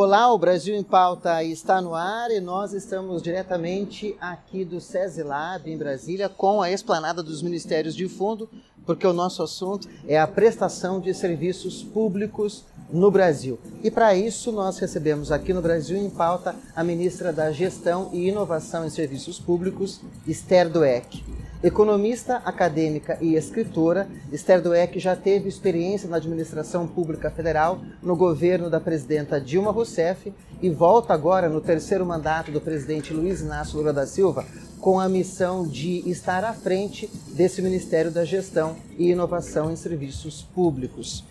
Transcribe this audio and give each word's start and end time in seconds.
Olá, 0.00 0.32
o 0.32 0.38
Brasil 0.38 0.76
em 0.76 0.82
Pauta 0.84 1.42
está 1.42 1.80
no 1.80 1.92
ar 1.92 2.30
e 2.30 2.38
nós 2.38 2.72
estamos 2.72 3.20
diretamente 3.20 4.16
aqui 4.20 4.64
do 4.64 4.80
SESI 4.80 5.24
Lab 5.24 5.68
em 5.68 5.76
Brasília 5.76 6.28
com 6.28 6.62
a 6.62 6.70
esplanada 6.70 7.20
dos 7.20 7.42
Ministérios 7.42 7.96
de 7.96 8.08
Fundo, 8.08 8.48
porque 8.86 9.04
o 9.04 9.12
nosso 9.12 9.42
assunto 9.42 9.88
é 10.06 10.16
a 10.16 10.24
prestação 10.24 11.00
de 11.00 11.12
serviços 11.12 11.82
públicos 11.82 12.64
no 12.88 13.10
Brasil. 13.10 13.58
E 13.82 13.90
para 13.90 14.14
isso 14.14 14.52
nós 14.52 14.78
recebemos 14.78 15.32
aqui 15.32 15.52
no 15.52 15.60
Brasil 15.60 15.96
em 15.96 16.08
Pauta 16.08 16.54
a 16.76 16.84
ministra 16.84 17.32
da 17.32 17.50
Gestão 17.50 18.08
e 18.12 18.28
Inovação 18.28 18.86
em 18.86 18.90
Serviços 18.90 19.40
Públicos, 19.40 20.00
Esther 20.24 20.70
Dueck. 20.70 21.24
Economista, 21.60 22.36
acadêmica 22.44 23.18
e 23.20 23.34
escritora, 23.34 24.06
Esther 24.32 24.62
Dueck 24.62 25.00
já 25.00 25.16
teve 25.16 25.48
experiência 25.48 26.08
na 26.08 26.18
administração 26.18 26.86
pública 26.86 27.32
federal 27.32 27.80
no 28.00 28.14
governo 28.14 28.70
da 28.70 28.78
presidenta 28.78 29.40
Dilma 29.40 29.72
Rousseff 29.72 30.32
e 30.62 30.70
volta 30.70 31.12
agora 31.12 31.48
no 31.48 31.60
terceiro 31.60 32.06
mandato 32.06 32.52
do 32.52 32.60
presidente 32.60 33.12
Luiz 33.12 33.40
Inácio 33.40 33.76
Lula 33.76 33.92
da 33.92 34.06
Silva 34.06 34.46
com 34.80 35.00
a 35.00 35.08
missão 35.08 35.66
de 35.66 36.08
estar 36.08 36.44
à 36.44 36.52
frente 36.52 37.10
desse 37.34 37.60
Ministério 37.60 38.12
da 38.12 38.24
Gestão 38.24 38.76
e 38.96 39.10
Inovação 39.10 39.72
em 39.72 39.76
Serviços 39.76 40.42
Públicos. 40.54 41.24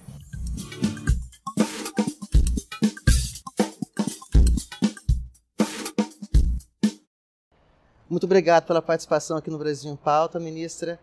Muito 8.10 8.24
obrigado 8.24 8.66
pela 8.66 8.82
participação 8.82 9.36
aqui 9.36 9.50
no 9.50 9.58
Brasil 9.58 9.92
em 9.92 9.96
Pauta, 9.98 10.40
ministra. 10.40 10.98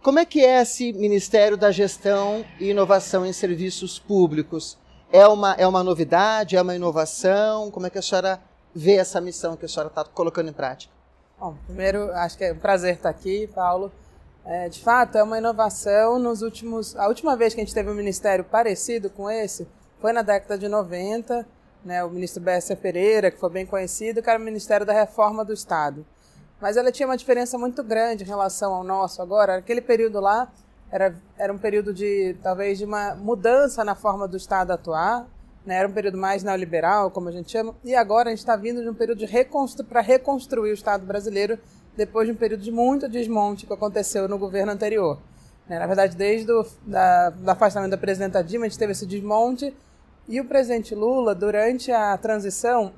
Como 0.00 0.20
é 0.20 0.24
que 0.24 0.44
é 0.44 0.62
esse 0.62 0.92
Ministério 0.92 1.56
da 1.56 1.72
Gestão 1.72 2.44
e 2.60 2.70
Inovação 2.70 3.26
em 3.26 3.32
Serviços 3.32 3.98
Públicos? 3.98 4.78
É 5.10 5.26
uma, 5.26 5.54
é 5.54 5.66
uma 5.66 5.82
novidade, 5.82 6.56
é 6.56 6.62
uma 6.62 6.76
inovação? 6.76 7.72
Como 7.72 7.86
é 7.86 7.90
que 7.90 7.98
a 7.98 8.02
senhora 8.02 8.40
vê 8.72 8.94
essa 8.94 9.20
missão 9.20 9.56
que 9.56 9.64
a 9.64 9.68
senhora 9.68 9.88
está 9.88 10.04
colocando 10.04 10.48
em 10.48 10.52
prática? 10.52 10.92
Bom, 11.40 11.56
primeiro, 11.66 12.12
acho 12.12 12.38
que 12.38 12.44
é 12.44 12.52
um 12.52 12.58
prazer 12.58 12.94
estar 12.94 13.08
aqui, 13.08 13.48
Paulo. 13.52 13.90
É, 14.44 14.68
de 14.68 14.80
fato, 14.80 15.18
é 15.18 15.24
uma 15.24 15.38
inovação. 15.38 16.20
Nos 16.20 16.40
últimos, 16.40 16.94
a 16.94 17.08
última 17.08 17.36
vez 17.36 17.52
que 17.52 17.60
a 17.60 17.64
gente 17.64 17.74
teve 17.74 17.90
um 17.90 17.94
ministério 17.94 18.44
parecido 18.44 19.10
com 19.10 19.28
esse 19.28 19.66
foi 20.00 20.12
na 20.12 20.22
década 20.22 20.56
de 20.56 20.68
90, 20.68 21.44
né, 21.84 22.04
o 22.04 22.10
ministro 22.10 22.40
Bessa 22.40 22.76
Pereira, 22.76 23.28
que 23.28 23.40
foi 23.40 23.50
bem 23.50 23.66
conhecido, 23.66 24.22
que 24.22 24.30
era 24.30 24.38
o 24.38 24.42
Ministério 24.42 24.86
da 24.86 24.92
Reforma 24.92 25.44
do 25.44 25.52
Estado 25.52 26.06
mas 26.64 26.78
ela 26.78 26.90
tinha 26.90 27.06
uma 27.06 27.16
diferença 27.18 27.58
muito 27.58 27.84
grande 27.84 28.24
em 28.24 28.26
relação 28.26 28.72
ao 28.72 28.82
nosso 28.82 29.20
agora. 29.20 29.56
Aquele 29.56 29.82
período 29.82 30.18
lá 30.18 30.50
era, 30.90 31.14
era 31.36 31.52
um 31.52 31.58
período 31.58 31.92
de, 31.92 32.34
talvez, 32.42 32.78
de 32.78 32.86
uma 32.86 33.14
mudança 33.14 33.84
na 33.84 33.94
forma 33.94 34.26
do 34.26 34.38
Estado 34.38 34.70
atuar, 34.70 35.26
né? 35.66 35.76
era 35.76 35.86
um 35.86 35.92
período 35.92 36.16
mais 36.16 36.42
neoliberal, 36.42 37.10
como 37.10 37.28
a 37.28 37.32
gente 37.32 37.52
chama, 37.52 37.74
e 37.84 37.94
agora 37.94 38.30
a 38.30 38.32
gente 38.32 38.38
está 38.38 38.56
vindo 38.56 38.80
de 38.80 38.88
um 38.88 38.94
período 38.94 39.26
reconstru 39.26 39.84
para 39.84 40.00
reconstruir 40.00 40.70
o 40.70 40.72
Estado 40.72 41.04
brasileiro 41.04 41.58
depois 41.94 42.26
de 42.26 42.32
um 42.32 42.36
período 42.36 42.62
de 42.62 42.72
muito 42.72 43.10
desmonte 43.10 43.66
que 43.66 43.72
aconteceu 43.74 44.26
no 44.26 44.38
governo 44.38 44.72
anterior. 44.72 45.18
Né? 45.68 45.78
Na 45.78 45.86
verdade, 45.86 46.16
desde 46.16 46.50
o 46.50 46.64
da, 46.86 47.28
do 47.28 47.50
afastamento 47.50 47.90
da 47.90 47.98
presidenta 47.98 48.42
Dilma, 48.42 48.64
a 48.64 48.68
gente 48.70 48.78
teve 48.78 48.92
esse 48.92 49.04
desmonte, 49.04 49.76
e 50.26 50.40
o 50.40 50.46
presidente 50.46 50.94
Lula, 50.94 51.34
durante 51.34 51.92
a 51.92 52.16
transição, 52.16 52.94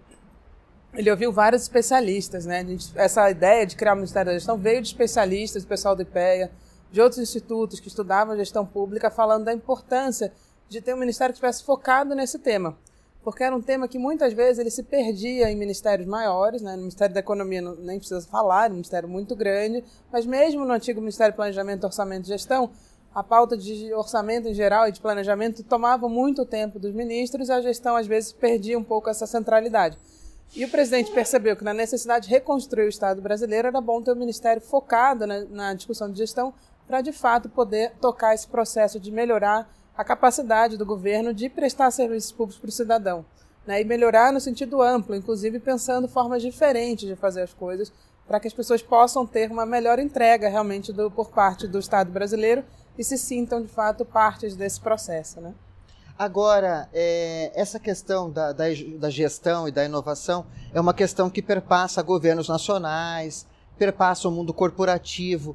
ele 0.94 1.10
ouviu 1.10 1.32
vários 1.32 1.62
especialistas, 1.62 2.46
né? 2.46 2.64
Essa 2.94 3.30
ideia 3.30 3.66
de 3.66 3.76
criar 3.76 3.92
o 3.92 3.96
Ministério 3.96 4.32
da 4.32 4.38
Gestão 4.38 4.56
veio 4.56 4.80
de 4.80 4.88
especialistas, 4.88 5.64
do 5.64 5.68
pessoal 5.68 5.94
do 5.94 6.02
IPEA, 6.02 6.50
de 6.90 7.00
outros 7.00 7.20
institutos 7.20 7.80
que 7.80 7.88
estudavam 7.88 8.36
gestão 8.36 8.64
pública, 8.64 9.10
falando 9.10 9.44
da 9.44 9.52
importância 9.52 10.32
de 10.68 10.80
ter 10.80 10.94
um 10.94 10.98
ministério 10.98 11.32
que 11.32 11.36
estivesse 11.36 11.64
focado 11.64 12.14
nesse 12.14 12.38
tema. 12.38 12.76
Porque 13.22 13.42
era 13.42 13.54
um 13.54 13.60
tema 13.60 13.88
que 13.88 13.98
muitas 13.98 14.32
vezes 14.32 14.58
ele 14.58 14.70
se 14.70 14.84
perdia 14.84 15.50
em 15.50 15.56
ministérios 15.56 16.06
maiores, 16.06 16.62
né? 16.62 16.72
no 16.72 16.82
Ministério 16.82 17.12
da 17.12 17.20
Economia 17.20 17.60
não, 17.60 17.74
nem 17.74 17.98
precisa 17.98 18.26
falar, 18.28 18.66
é 18.66 18.68
um 18.68 18.74
ministério 18.74 19.08
muito 19.08 19.34
grande, 19.34 19.82
mas 20.12 20.24
mesmo 20.24 20.64
no 20.64 20.72
antigo 20.72 21.00
Ministério 21.00 21.32
de 21.32 21.36
Planejamento, 21.36 21.84
Orçamento 21.84 22.24
e 22.24 22.28
Gestão, 22.28 22.70
a 23.12 23.22
pauta 23.24 23.56
de 23.56 23.92
orçamento 23.94 24.46
em 24.46 24.54
geral 24.54 24.86
e 24.86 24.92
de 24.92 25.00
planejamento 25.00 25.62
tomava 25.62 26.06
muito 26.06 26.44
tempo 26.44 26.78
dos 26.78 26.94
ministros 26.94 27.48
e 27.48 27.52
a 27.52 27.62
gestão 27.62 27.96
às 27.96 28.06
vezes 28.06 28.30
perdia 28.30 28.78
um 28.78 28.84
pouco 28.84 29.08
essa 29.08 29.26
centralidade. 29.26 29.98
E 30.54 30.64
o 30.64 30.70
presidente 30.70 31.10
percebeu 31.12 31.56
que 31.56 31.64
na 31.64 31.74
necessidade 31.74 32.28
de 32.28 32.34
reconstruir 32.34 32.86
o 32.86 32.88
Estado 32.88 33.20
brasileiro 33.20 33.68
era 33.68 33.80
bom 33.80 34.00
ter 34.00 34.12
um 34.12 34.16
ministério 34.16 34.62
focado 34.62 35.26
na, 35.26 35.44
na 35.44 35.74
discussão 35.74 36.10
de 36.10 36.18
gestão 36.18 36.54
para, 36.86 37.00
de 37.00 37.12
fato, 37.12 37.48
poder 37.48 37.92
tocar 38.00 38.34
esse 38.34 38.46
processo 38.46 39.00
de 39.00 39.10
melhorar 39.10 39.68
a 39.96 40.04
capacidade 40.04 40.76
do 40.76 40.86
governo 40.86 41.34
de 41.34 41.48
prestar 41.48 41.90
serviços 41.90 42.32
públicos 42.32 42.60
para 42.60 42.68
o 42.68 42.72
cidadão. 42.72 43.24
Né, 43.66 43.80
e 43.80 43.84
melhorar 43.84 44.32
no 44.32 44.38
sentido 44.38 44.80
amplo, 44.80 45.16
inclusive 45.16 45.58
pensando 45.58 46.06
formas 46.06 46.40
diferentes 46.40 47.08
de 47.08 47.16
fazer 47.16 47.42
as 47.42 47.52
coisas, 47.52 47.92
para 48.24 48.38
que 48.38 48.46
as 48.46 48.54
pessoas 48.54 48.80
possam 48.80 49.26
ter 49.26 49.50
uma 49.50 49.66
melhor 49.66 49.98
entrega 49.98 50.48
realmente 50.48 50.92
do, 50.92 51.10
por 51.10 51.30
parte 51.30 51.66
do 51.66 51.80
Estado 51.80 52.12
brasileiro 52.12 52.64
e 52.96 53.02
se 53.02 53.18
sintam, 53.18 53.60
de 53.60 53.66
fato, 53.68 54.04
partes 54.04 54.54
desse 54.54 54.80
processo. 54.80 55.40
Né? 55.40 55.52
Agora, 56.18 56.88
é, 56.94 57.52
essa 57.54 57.78
questão 57.78 58.30
da, 58.30 58.50
da, 58.50 58.64
da, 58.98 59.10
gestão 59.10 59.68
e 59.68 59.70
da 59.70 59.84
inovação 59.84 60.46
é 60.72 60.80
uma 60.80 60.94
questão 60.94 61.28
que 61.28 61.42
perpassa 61.42 62.02
governos 62.02 62.48
nacionais, 62.48 63.46
perpassa 63.76 64.26
o 64.26 64.30
mundo 64.30 64.54
corporativo, 64.54 65.54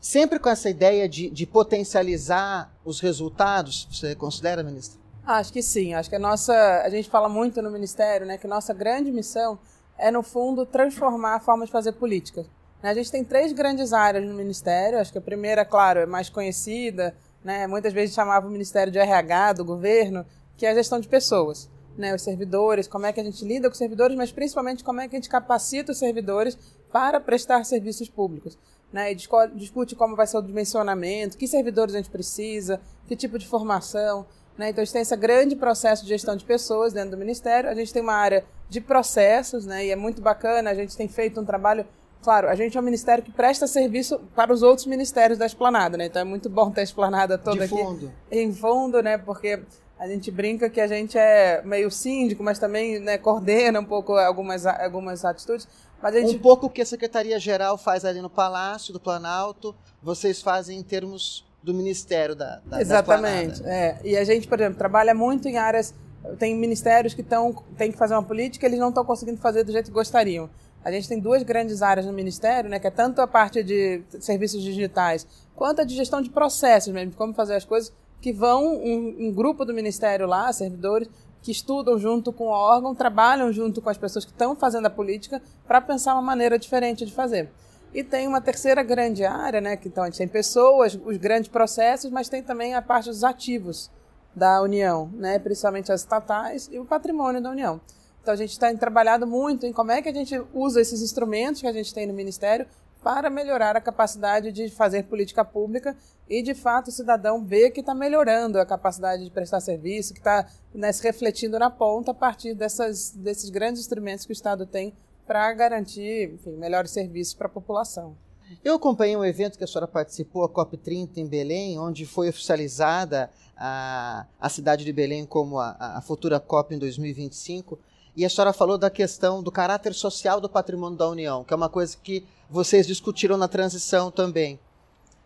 sempre 0.00 0.38
com 0.38 0.48
essa 0.48 0.70
ideia 0.70 1.08
de, 1.08 1.28
de 1.28 1.44
potencializar 1.44 2.72
os 2.84 3.00
resultados. 3.00 3.88
Você 3.90 4.14
considera, 4.14 4.62
ministra? 4.62 5.00
Acho 5.26 5.52
que 5.52 5.60
sim. 5.60 5.92
Acho 5.92 6.08
que 6.08 6.14
a 6.14 6.20
nossa, 6.20 6.54
a 6.84 6.88
gente 6.88 7.10
fala 7.10 7.28
muito 7.28 7.60
no 7.60 7.68
ministério, 7.68 8.24
né, 8.24 8.38
que 8.38 8.46
nossa 8.46 8.72
grande 8.72 9.10
missão 9.10 9.58
é 9.98 10.08
no 10.12 10.22
fundo 10.22 10.64
transformar 10.64 11.34
a 11.34 11.40
forma 11.40 11.66
de 11.66 11.72
fazer 11.72 11.92
política. 11.92 12.46
A 12.80 12.94
gente 12.94 13.10
tem 13.10 13.24
três 13.24 13.52
grandes 13.52 13.92
áreas 13.92 14.24
no 14.24 14.34
ministério. 14.34 15.00
Acho 15.00 15.10
que 15.10 15.18
a 15.18 15.22
primeira, 15.22 15.64
claro, 15.64 15.98
é 15.98 16.06
mais 16.06 16.28
conhecida 16.28 17.16
né? 17.46 17.64
Muitas 17.68 17.92
vezes 17.92 18.12
chamava 18.12 18.48
o 18.48 18.50
Ministério 18.50 18.92
de 18.92 18.98
RH 18.98 19.52
do 19.52 19.64
governo, 19.64 20.26
que 20.56 20.66
é 20.66 20.70
a 20.72 20.74
gestão 20.74 20.98
de 20.98 21.06
pessoas. 21.06 21.70
Né, 21.96 22.14
os 22.14 22.20
servidores, 22.20 22.86
como 22.86 23.06
é 23.06 23.12
que 23.12 23.20
a 23.20 23.24
gente 23.24 23.42
lida 23.42 23.68
com 23.68 23.72
os 23.72 23.78
servidores, 23.78 24.14
mas 24.14 24.30
principalmente 24.30 24.84
como 24.84 25.00
é 25.00 25.08
que 25.08 25.16
a 25.16 25.18
gente 25.18 25.30
capacita 25.30 25.92
os 25.92 25.98
servidores 25.98 26.58
para 26.92 27.18
prestar 27.18 27.64
serviços 27.64 28.08
públicos. 28.08 28.58
Né, 28.92 29.12
e 29.12 29.14
discute 29.14 29.94
como 29.94 30.16
vai 30.16 30.26
ser 30.26 30.38
o 30.38 30.42
dimensionamento, 30.42 31.38
que 31.38 31.46
servidores 31.46 31.94
a 31.94 31.98
gente 31.98 32.10
precisa, 32.10 32.80
que 33.06 33.14
tipo 33.14 33.38
de 33.38 33.46
formação. 33.46 34.26
Né, 34.58 34.70
então, 34.70 34.82
a 34.82 34.84
gente 34.84 34.92
tem 34.92 35.02
esse 35.02 35.16
grande 35.16 35.54
processo 35.54 36.02
de 36.02 36.08
gestão 36.08 36.36
de 36.36 36.44
pessoas 36.44 36.92
dentro 36.92 37.12
do 37.12 37.16
Ministério. 37.16 37.70
A 37.70 37.74
gente 37.74 37.92
tem 37.92 38.02
uma 38.02 38.14
área 38.14 38.44
de 38.68 38.80
processos, 38.80 39.64
né, 39.64 39.86
e 39.86 39.90
é 39.90 39.96
muito 39.96 40.20
bacana, 40.20 40.70
a 40.70 40.74
gente 40.74 40.96
tem 40.96 41.06
feito 41.06 41.40
um 41.40 41.44
trabalho 41.44 41.86
Claro, 42.26 42.48
a 42.48 42.56
gente 42.56 42.76
é 42.76 42.80
um 42.80 42.82
ministério 42.82 43.22
que 43.22 43.30
presta 43.30 43.68
serviço 43.68 44.18
para 44.34 44.52
os 44.52 44.60
outros 44.60 44.84
ministérios 44.88 45.38
da 45.38 45.46
esplanada, 45.46 45.96
né? 45.96 46.06
Então 46.06 46.20
é 46.20 46.24
muito 46.24 46.50
bom 46.50 46.72
ter 46.72 46.80
a 46.80 46.82
esplanada 46.82 47.38
toda 47.38 47.62
aqui 47.62 47.72
fundo. 47.72 48.12
em 48.28 48.52
fundo, 48.52 49.00
né? 49.00 49.16
Porque 49.16 49.62
a 49.96 50.08
gente 50.08 50.28
brinca 50.32 50.68
que 50.68 50.80
a 50.80 50.88
gente 50.88 51.16
é 51.16 51.62
meio 51.64 51.88
síndico, 51.88 52.42
mas 52.42 52.58
também 52.58 52.98
né, 52.98 53.16
coordena 53.16 53.78
um 53.78 53.84
pouco 53.84 54.14
algumas, 54.14 54.66
algumas 54.66 55.24
atitudes. 55.24 55.68
Mas 56.02 56.14
gente... 56.14 56.34
Um 56.34 56.40
pouco 56.40 56.66
o 56.66 56.68
que 56.68 56.82
a 56.82 56.84
Secretaria-Geral 56.84 57.78
faz 57.78 58.04
ali 58.04 58.20
no 58.20 58.28
Palácio 58.28 58.92
do 58.92 58.98
Planalto, 58.98 59.72
vocês 60.02 60.42
fazem 60.42 60.80
em 60.80 60.82
termos 60.82 61.46
do 61.62 61.72
Ministério 61.72 62.34
da, 62.34 62.60
da 62.66 62.80
Exatamente. 62.80 63.62
Da 63.62 63.72
é. 63.72 64.00
E 64.02 64.16
a 64.16 64.24
gente, 64.24 64.48
por 64.48 64.58
exemplo, 64.58 64.76
trabalha 64.76 65.14
muito 65.14 65.46
em 65.46 65.58
áreas... 65.58 65.94
Tem 66.40 66.56
ministérios 66.56 67.14
que 67.14 67.22
tão, 67.22 67.52
têm 67.78 67.92
que 67.92 67.96
fazer 67.96 68.14
uma 68.14 68.22
política 68.24 68.66
eles 68.66 68.80
não 68.80 68.88
estão 68.88 69.04
conseguindo 69.04 69.38
fazer 69.38 69.62
do 69.62 69.70
jeito 69.70 69.86
que 69.86 69.92
gostariam. 69.92 70.50
A 70.86 70.92
gente 70.92 71.08
tem 71.08 71.18
duas 71.18 71.42
grandes 71.42 71.82
áreas 71.82 72.06
no 72.06 72.12
Ministério, 72.12 72.70
né, 72.70 72.78
que 72.78 72.86
é 72.86 72.92
tanto 72.92 73.20
a 73.20 73.26
parte 73.26 73.60
de 73.60 74.04
serviços 74.20 74.62
digitais, 74.62 75.26
quanto 75.56 75.80
a 75.80 75.84
de 75.84 75.96
gestão 75.96 76.22
de 76.22 76.30
processos 76.30 76.94
mesmo, 76.94 77.10
de 77.10 77.16
como 77.16 77.34
fazer 77.34 77.56
as 77.56 77.64
coisas, 77.64 77.92
que 78.20 78.32
vão 78.32 78.64
um, 78.64 79.16
um 79.18 79.32
grupo 79.32 79.64
do 79.64 79.74
Ministério 79.74 80.28
lá, 80.28 80.52
servidores, 80.52 81.08
que 81.42 81.50
estudam 81.50 81.98
junto 81.98 82.32
com 82.32 82.44
o 82.44 82.50
órgão, 82.50 82.94
trabalham 82.94 83.52
junto 83.52 83.82
com 83.82 83.90
as 83.90 83.98
pessoas 83.98 84.24
que 84.24 84.30
estão 84.30 84.54
fazendo 84.54 84.86
a 84.86 84.90
política 84.90 85.42
para 85.66 85.80
pensar 85.80 86.12
uma 86.12 86.22
maneira 86.22 86.56
diferente 86.56 87.04
de 87.04 87.12
fazer. 87.12 87.50
E 87.92 88.04
tem 88.04 88.28
uma 88.28 88.40
terceira 88.40 88.84
grande 88.84 89.24
área, 89.24 89.60
né, 89.60 89.76
que 89.76 89.88
então 89.88 90.04
a 90.04 90.06
gente 90.06 90.18
tem 90.18 90.28
pessoas, 90.28 90.96
os 91.04 91.16
grandes 91.16 91.48
processos, 91.48 92.12
mas 92.12 92.28
tem 92.28 92.44
também 92.44 92.76
a 92.76 92.80
parte 92.80 93.08
dos 93.08 93.24
ativos 93.24 93.90
da 94.36 94.62
União, 94.62 95.10
né, 95.14 95.40
principalmente 95.40 95.90
as 95.90 96.02
estatais 96.02 96.68
e 96.70 96.78
o 96.78 96.84
patrimônio 96.84 97.42
da 97.42 97.50
União. 97.50 97.80
Então 98.26 98.34
a 98.34 98.36
gente 98.36 98.58
tem 98.58 98.76
trabalhado 98.76 99.24
muito 99.24 99.66
em 99.66 99.72
como 99.72 99.92
é 99.92 100.02
que 100.02 100.08
a 100.08 100.12
gente 100.12 100.36
usa 100.52 100.80
esses 100.80 101.00
instrumentos 101.00 101.60
que 101.60 101.66
a 101.68 101.72
gente 101.72 101.94
tem 101.94 102.08
no 102.08 102.12
Ministério 102.12 102.66
para 103.00 103.30
melhorar 103.30 103.76
a 103.76 103.80
capacidade 103.80 104.50
de 104.50 104.68
fazer 104.68 105.04
política 105.04 105.44
pública 105.44 105.96
e, 106.28 106.42
de 106.42 106.52
fato, 106.52 106.88
o 106.88 106.90
cidadão 106.90 107.44
ver 107.44 107.70
que 107.70 107.78
está 107.78 107.94
melhorando 107.94 108.58
a 108.58 108.66
capacidade 108.66 109.22
de 109.22 109.30
prestar 109.30 109.60
serviço, 109.60 110.12
que 110.12 110.18
está 110.18 110.44
né, 110.74 110.90
se 110.90 111.04
refletindo 111.04 111.56
na 111.56 111.70
ponta 111.70 112.10
a 112.10 112.14
partir 112.14 112.52
dessas, 112.52 113.12
desses 113.12 113.48
grandes 113.48 113.82
instrumentos 113.82 114.26
que 114.26 114.32
o 114.32 114.34
Estado 114.34 114.66
tem 114.66 114.92
para 115.24 115.52
garantir 115.52 116.34
enfim, 116.34 116.56
melhores 116.56 116.90
serviços 116.90 117.32
para 117.32 117.46
a 117.46 117.50
população. 117.50 118.16
Eu 118.64 118.74
acompanhei 118.74 119.16
um 119.16 119.24
evento 119.24 119.56
que 119.56 119.62
a 119.62 119.68
senhora 119.68 119.86
participou, 119.86 120.42
a 120.42 120.48
COP30 120.48 121.18
em 121.18 121.28
Belém, 121.28 121.78
onde 121.78 122.04
foi 122.04 122.28
oficializada 122.28 123.30
a, 123.56 124.26
a 124.40 124.48
cidade 124.48 124.84
de 124.84 124.92
Belém 124.92 125.24
como 125.24 125.60
a, 125.60 125.76
a 125.78 126.00
futura 126.00 126.40
COP 126.40 126.74
em 126.74 126.78
2025. 126.80 127.78
E 128.16 128.24
a 128.24 128.30
senhora 128.30 128.52
falou 128.52 128.78
da 128.78 128.88
questão 128.88 129.42
do 129.42 129.52
caráter 129.52 129.92
social 129.92 130.40
do 130.40 130.48
patrimônio 130.48 130.96
da 130.96 131.08
União, 131.08 131.44
que 131.44 131.52
é 131.52 131.56
uma 131.56 131.68
coisa 131.68 131.96
que 132.02 132.26
vocês 132.48 132.86
discutiram 132.86 133.36
na 133.36 133.46
transição 133.46 134.10
também. 134.10 134.58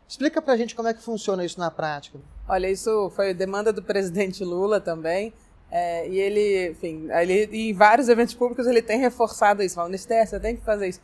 Explica 0.08 0.42
para 0.42 0.54
a 0.54 0.56
gente 0.56 0.74
como 0.74 0.88
é 0.88 0.94
que 0.94 1.00
funciona 1.00 1.44
isso 1.44 1.60
na 1.60 1.70
prática. 1.70 2.18
Olha, 2.48 2.68
isso 2.68 3.10
foi 3.14 3.32
demanda 3.32 3.72
do 3.72 3.80
presidente 3.80 4.42
Lula 4.42 4.80
também. 4.80 5.32
É, 5.70 6.08
e 6.08 6.18
ele, 6.18 6.70
enfim, 6.70 7.08
ele, 7.12 7.48
em 7.52 7.72
vários 7.72 8.08
eventos 8.08 8.34
públicos 8.34 8.66
ele 8.66 8.82
tem 8.82 8.98
reforçado 8.98 9.62
isso. 9.62 9.76
Falando, 9.76 9.94
Esther, 9.94 10.26
você 10.26 10.40
tem 10.40 10.56
que 10.56 10.64
fazer 10.64 10.88
isso. 10.88 11.00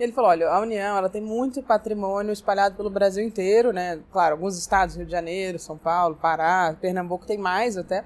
Ele 0.00 0.12
falou, 0.12 0.30
olha, 0.30 0.48
a 0.48 0.58
União 0.58 0.96
ela 0.96 1.08
tem 1.08 1.20
muito 1.20 1.62
patrimônio 1.62 2.32
espalhado 2.32 2.74
pelo 2.74 2.90
Brasil 2.90 3.22
inteiro, 3.22 3.70
né? 3.72 4.00
Claro, 4.10 4.34
alguns 4.34 4.58
estados, 4.58 4.96
Rio 4.96 5.04
de 5.04 5.12
Janeiro, 5.12 5.58
São 5.58 5.76
Paulo, 5.76 6.16
Pará, 6.16 6.74
Pernambuco 6.80 7.26
tem 7.26 7.38
mais 7.38 7.76
até, 7.76 8.04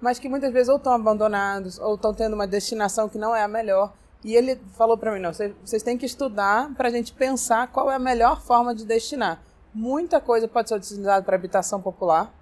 mas 0.00 0.18
que 0.18 0.28
muitas 0.28 0.52
vezes 0.52 0.68
ou 0.68 0.76
estão 0.76 0.92
abandonados 0.92 1.78
ou 1.78 1.94
estão 1.94 2.12
tendo 2.12 2.34
uma 2.34 2.46
destinação 2.46 3.08
que 3.08 3.18
não 3.18 3.34
é 3.34 3.42
a 3.42 3.48
melhor. 3.48 3.92
E 4.24 4.34
ele 4.34 4.60
falou 4.76 4.96
para 4.96 5.12
mim, 5.12 5.20
não, 5.20 5.32
vocês, 5.32 5.82
têm 5.82 5.96
que 5.96 6.06
estudar 6.06 6.74
para 6.74 6.88
a 6.88 6.90
gente 6.90 7.12
pensar 7.12 7.68
qual 7.68 7.90
é 7.90 7.94
a 7.94 7.98
melhor 7.98 8.40
forma 8.40 8.74
de 8.74 8.84
destinar. 8.84 9.42
Muita 9.72 10.20
coisa 10.20 10.48
pode 10.48 10.68
ser 10.68 10.74
utilizada 10.74 11.24
para 11.24 11.36
habitação 11.36 11.80
popular, 11.80 12.32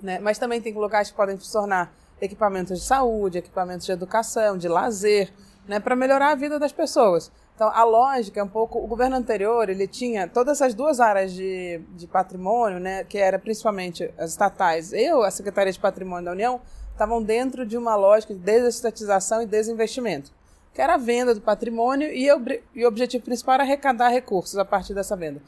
né? 0.00 0.18
mas 0.18 0.38
também 0.38 0.60
tem 0.60 0.72
locais 0.72 1.10
que 1.10 1.16
podem 1.16 1.38
se 1.38 1.52
tornar 1.52 1.92
equipamentos 2.20 2.80
de 2.80 2.86
saúde, 2.86 3.38
equipamentos 3.38 3.84
de 3.84 3.92
educação, 3.92 4.56
de 4.56 4.68
lazer, 4.68 5.32
né? 5.66 5.80
para 5.80 5.96
melhorar 5.96 6.32
a 6.32 6.34
vida 6.34 6.58
das 6.58 6.72
pessoas. 6.72 7.30
Então, 7.54 7.70
a 7.72 7.84
lógica 7.84 8.38
é 8.38 8.42
um 8.42 8.48
pouco. 8.48 8.78
O 8.78 8.86
governo 8.86 9.16
anterior 9.16 9.68
ele 9.70 9.86
tinha 9.86 10.28
todas 10.28 10.60
essas 10.60 10.74
duas 10.74 11.00
áreas 11.00 11.32
de, 11.32 11.80
de 11.96 12.06
patrimônio, 12.06 12.78
né, 12.78 13.02
que 13.04 13.16
era 13.16 13.38
principalmente 13.38 14.12
as 14.18 14.32
estatais 14.32 14.92
e 14.92 15.06
a 15.08 15.30
Secretaria 15.30 15.72
de 15.72 15.80
Patrimônio 15.80 16.26
da 16.26 16.32
União, 16.32 16.60
estavam 16.92 17.22
dentro 17.22 17.64
de 17.64 17.78
uma 17.78 17.96
lógica 17.96 18.34
de 18.34 18.40
desestatização 18.40 19.40
e 19.40 19.46
desinvestimento, 19.46 20.30
que 20.74 20.82
era 20.82 20.94
a 20.94 20.98
venda 20.98 21.34
do 21.34 21.40
patrimônio 21.40 22.08
e, 22.10 22.26
e 22.74 22.84
o 22.84 22.88
objetivo 22.88 23.24
principal 23.24 23.54
era 23.54 23.64
arrecadar 23.64 24.10
recursos 24.10 24.58
a 24.58 24.64
partir 24.64 24.92
dessa 24.92 25.16
venda. 25.16 25.40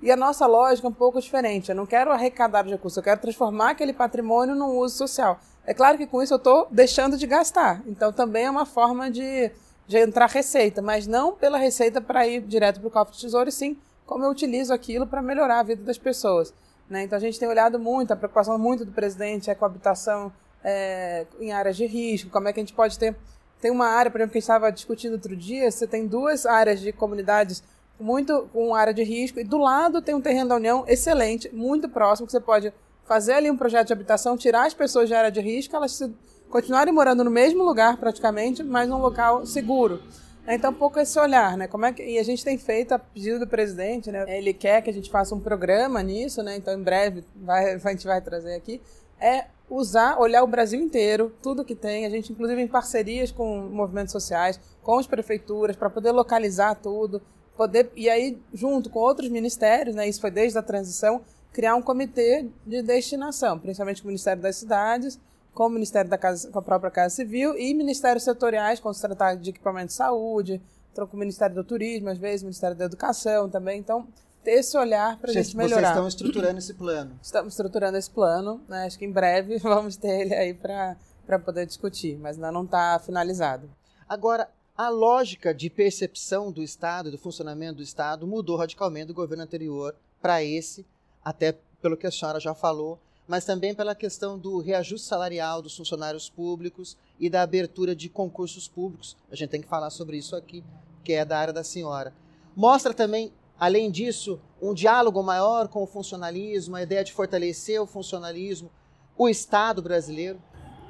E 0.00 0.10
a 0.10 0.16
nossa 0.16 0.46
lógica 0.46 0.86
é 0.86 0.90
um 0.90 0.94
pouco 0.94 1.20
diferente. 1.20 1.70
Eu 1.70 1.74
não 1.74 1.86
quero 1.86 2.12
arrecadar 2.12 2.64
os 2.64 2.70
recursos, 2.70 2.96
eu 2.96 3.02
quero 3.02 3.20
transformar 3.20 3.70
aquele 3.70 3.92
patrimônio 3.92 4.54
num 4.54 4.76
uso 4.76 4.96
social. 4.96 5.40
É 5.66 5.74
claro 5.74 5.98
que 5.98 6.06
com 6.06 6.22
isso 6.22 6.34
eu 6.34 6.38
estou 6.38 6.68
deixando 6.70 7.16
de 7.16 7.26
gastar. 7.26 7.82
Então 7.86 8.12
também 8.12 8.44
é 8.44 8.50
uma 8.50 8.66
forma 8.66 9.10
de 9.10 9.50
de 9.86 9.98
entrar 9.98 10.28
receita, 10.28 10.82
mas 10.82 11.06
não 11.06 11.34
pela 11.34 11.58
receita 11.58 12.00
para 12.00 12.26
ir 12.26 12.42
direto 12.42 12.80
para 12.80 12.88
o 12.88 12.90
cofre 12.90 13.14
de 13.14 13.20
tesouro, 13.20 13.48
e 13.48 13.52
sim 13.52 13.76
como 14.04 14.24
eu 14.24 14.30
utilizo 14.30 14.72
aquilo 14.72 15.06
para 15.06 15.20
melhorar 15.20 15.60
a 15.60 15.62
vida 15.62 15.82
das 15.82 15.98
pessoas. 15.98 16.54
Né? 16.88 17.02
Então 17.02 17.16
a 17.16 17.20
gente 17.20 17.38
tem 17.38 17.48
olhado 17.48 17.78
muito, 17.78 18.12
a 18.12 18.16
preocupação 18.16 18.58
muito 18.58 18.84
do 18.84 18.92
presidente 18.92 19.50
é 19.50 19.54
com 19.54 19.64
a 19.64 19.68
habitação 19.68 20.32
é, 20.62 21.26
em 21.40 21.52
áreas 21.52 21.76
de 21.76 21.86
risco, 21.86 22.30
como 22.30 22.48
é 22.48 22.52
que 22.52 22.60
a 22.60 22.62
gente 22.62 22.72
pode 22.72 22.98
ter. 22.98 23.16
Tem 23.60 23.70
uma 23.70 23.86
área, 23.86 24.10
por 24.10 24.18
exemplo, 24.18 24.32
que 24.32 24.38
a 24.38 24.40
gente 24.40 24.44
estava 24.44 24.70
discutindo 24.70 25.14
outro 25.14 25.36
dia, 25.36 25.70
você 25.70 25.86
tem 25.86 26.06
duas 26.06 26.46
áreas 26.46 26.80
de 26.80 26.92
comunidades 26.92 27.62
muito 27.98 28.48
com 28.52 28.74
área 28.74 28.92
de 28.92 29.02
risco, 29.02 29.40
e 29.40 29.44
do 29.44 29.58
lado 29.58 30.02
tem 30.02 30.14
um 30.14 30.20
terreno 30.20 30.50
da 30.50 30.56
União 30.56 30.84
excelente, 30.86 31.48
muito 31.52 31.88
próximo, 31.88 32.26
que 32.26 32.32
você 32.32 32.40
pode 32.40 32.72
fazer 33.06 33.32
ali 33.32 33.50
um 33.50 33.56
projeto 33.56 33.86
de 33.86 33.92
habitação, 33.92 34.36
tirar 34.36 34.66
as 34.66 34.74
pessoas 34.74 35.08
de 35.08 35.14
área 35.14 35.30
de 35.30 35.40
risco, 35.40 35.74
elas 35.74 35.92
se 35.92 36.12
continuarem 36.50 36.92
morando 36.92 37.24
no 37.24 37.30
mesmo 37.30 37.62
lugar 37.62 37.96
praticamente, 37.96 38.62
mas 38.62 38.88
num 38.88 38.98
local 38.98 39.44
seguro. 39.46 40.02
Então, 40.48 40.70
um 40.70 40.74
pouco 40.74 41.00
esse 41.00 41.18
olhar, 41.18 41.56
né? 41.56 41.66
Como 41.66 41.84
é 41.84 41.92
que, 41.92 42.04
e 42.04 42.18
a 42.18 42.22
gente 42.22 42.44
tem 42.44 42.56
feito 42.56 42.92
a 42.92 42.98
pedido 42.98 43.40
do 43.40 43.46
presidente, 43.48 44.12
né? 44.12 44.24
Ele 44.28 44.54
quer 44.54 44.80
que 44.80 44.88
a 44.88 44.92
gente 44.92 45.10
faça 45.10 45.34
um 45.34 45.40
programa 45.40 46.00
nisso, 46.02 46.40
né? 46.42 46.56
Então, 46.56 46.78
em 46.78 46.82
breve 46.82 47.24
vai, 47.34 47.74
a 47.82 47.90
gente 47.90 48.06
vai 48.06 48.20
trazer 48.20 48.54
aqui. 48.54 48.80
É 49.20 49.46
usar, 49.68 50.20
olhar 50.20 50.44
o 50.44 50.46
Brasil 50.46 50.80
inteiro, 50.80 51.34
tudo 51.42 51.64
que 51.64 51.74
tem. 51.74 52.06
A 52.06 52.10
gente, 52.10 52.32
inclusive, 52.32 52.62
em 52.62 52.68
parcerias 52.68 53.32
com 53.32 53.62
movimentos 53.62 54.12
sociais, 54.12 54.60
com 54.84 54.98
as 54.98 55.06
prefeituras, 55.06 55.74
para 55.74 55.90
poder 55.90 56.12
localizar 56.12 56.76
tudo, 56.76 57.20
poder 57.56 57.90
e 57.96 58.08
aí 58.08 58.38
junto 58.54 58.88
com 58.88 59.00
outros 59.00 59.28
ministérios, 59.28 59.96
né? 59.96 60.08
Isso 60.08 60.20
foi 60.20 60.30
desde 60.30 60.56
a 60.56 60.62
transição, 60.62 61.22
criar 61.52 61.74
um 61.74 61.82
comitê 61.82 62.46
de 62.64 62.82
destinação, 62.82 63.58
principalmente 63.58 64.04
o 64.04 64.06
Ministério 64.06 64.40
das 64.40 64.56
Cidades 64.56 65.18
com 65.56 65.68
o 65.68 65.70
Ministério 65.70 66.10
da 66.10 66.18
Casa, 66.18 66.50
com 66.50 66.58
a 66.58 66.62
própria 66.62 66.90
Casa 66.90 67.14
Civil 67.14 67.56
e 67.56 67.72
ministérios 67.72 68.24
setoriais, 68.24 68.78
quando 68.78 68.94
se 68.94 69.00
tratar 69.00 69.36
de 69.36 69.48
equipamento 69.48 69.86
de 69.86 69.94
saúde, 69.94 70.60
então 70.92 71.06
com 71.06 71.16
o 71.16 71.18
Ministério 71.18 71.56
do 71.56 71.64
Turismo, 71.64 72.10
às 72.10 72.18
vezes, 72.18 72.42
o 72.42 72.44
Ministério 72.44 72.76
da 72.76 72.84
Educação 72.84 73.48
também. 73.48 73.80
Então, 73.80 74.06
ter 74.44 74.50
esse 74.50 74.76
olhar 74.76 75.16
para 75.16 75.30
a 75.30 75.32
gente 75.32 75.56
melhorar. 75.56 75.80
Vocês 75.80 75.88
estão 75.88 76.08
estruturando 76.08 76.58
esse 76.58 76.74
plano? 76.74 77.18
Estamos 77.24 77.54
estruturando 77.54 77.96
esse 77.96 78.10
plano, 78.10 78.60
né? 78.68 78.84
acho 78.84 78.98
que 78.98 79.06
em 79.06 79.10
breve 79.10 79.56
vamos 79.64 79.96
ter 79.96 80.20
ele 80.20 80.34
aí 80.34 80.52
para 80.52 81.38
poder 81.42 81.64
discutir, 81.64 82.18
mas 82.18 82.36
ainda 82.36 82.52
não 82.52 82.64
está 82.64 82.98
finalizado. 82.98 83.70
Agora, 84.06 84.50
a 84.76 84.90
lógica 84.90 85.54
de 85.54 85.70
percepção 85.70 86.52
do 86.52 86.62
Estado, 86.62 87.10
do 87.10 87.16
funcionamento 87.16 87.76
do 87.76 87.82
Estado, 87.82 88.26
mudou 88.26 88.58
radicalmente 88.58 89.06
do 89.06 89.14
governo 89.14 89.44
anterior 89.44 89.96
para 90.20 90.44
esse, 90.44 90.84
até 91.24 91.56
pelo 91.80 91.96
que 91.96 92.06
a 92.06 92.10
senhora 92.10 92.38
já 92.38 92.54
falou, 92.54 92.98
mas 93.26 93.44
também 93.44 93.74
pela 93.74 93.94
questão 93.94 94.38
do 94.38 94.58
reajuste 94.58 95.06
salarial 95.06 95.60
dos 95.60 95.76
funcionários 95.76 96.30
públicos 96.30 96.96
e 97.18 97.28
da 97.28 97.42
abertura 97.42 97.94
de 97.94 98.08
concursos 98.08 98.68
públicos. 98.68 99.16
A 99.30 99.34
gente 99.34 99.50
tem 99.50 99.60
que 99.60 99.68
falar 99.68 99.90
sobre 99.90 100.16
isso 100.16 100.36
aqui, 100.36 100.62
que 101.02 101.12
é 101.12 101.24
da 101.24 101.38
área 101.38 101.52
da 101.52 101.64
senhora. 101.64 102.12
Mostra 102.54 102.94
também, 102.94 103.32
além 103.58 103.90
disso, 103.90 104.40
um 104.62 104.72
diálogo 104.72 105.22
maior 105.22 105.68
com 105.68 105.82
o 105.82 105.86
funcionalismo, 105.86 106.76
a 106.76 106.82
ideia 106.82 107.04
de 107.04 107.12
fortalecer 107.12 107.80
o 107.80 107.86
funcionalismo, 107.86 108.70
o 109.16 109.28
Estado 109.28 109.82
brasileiro. 109.82 110.40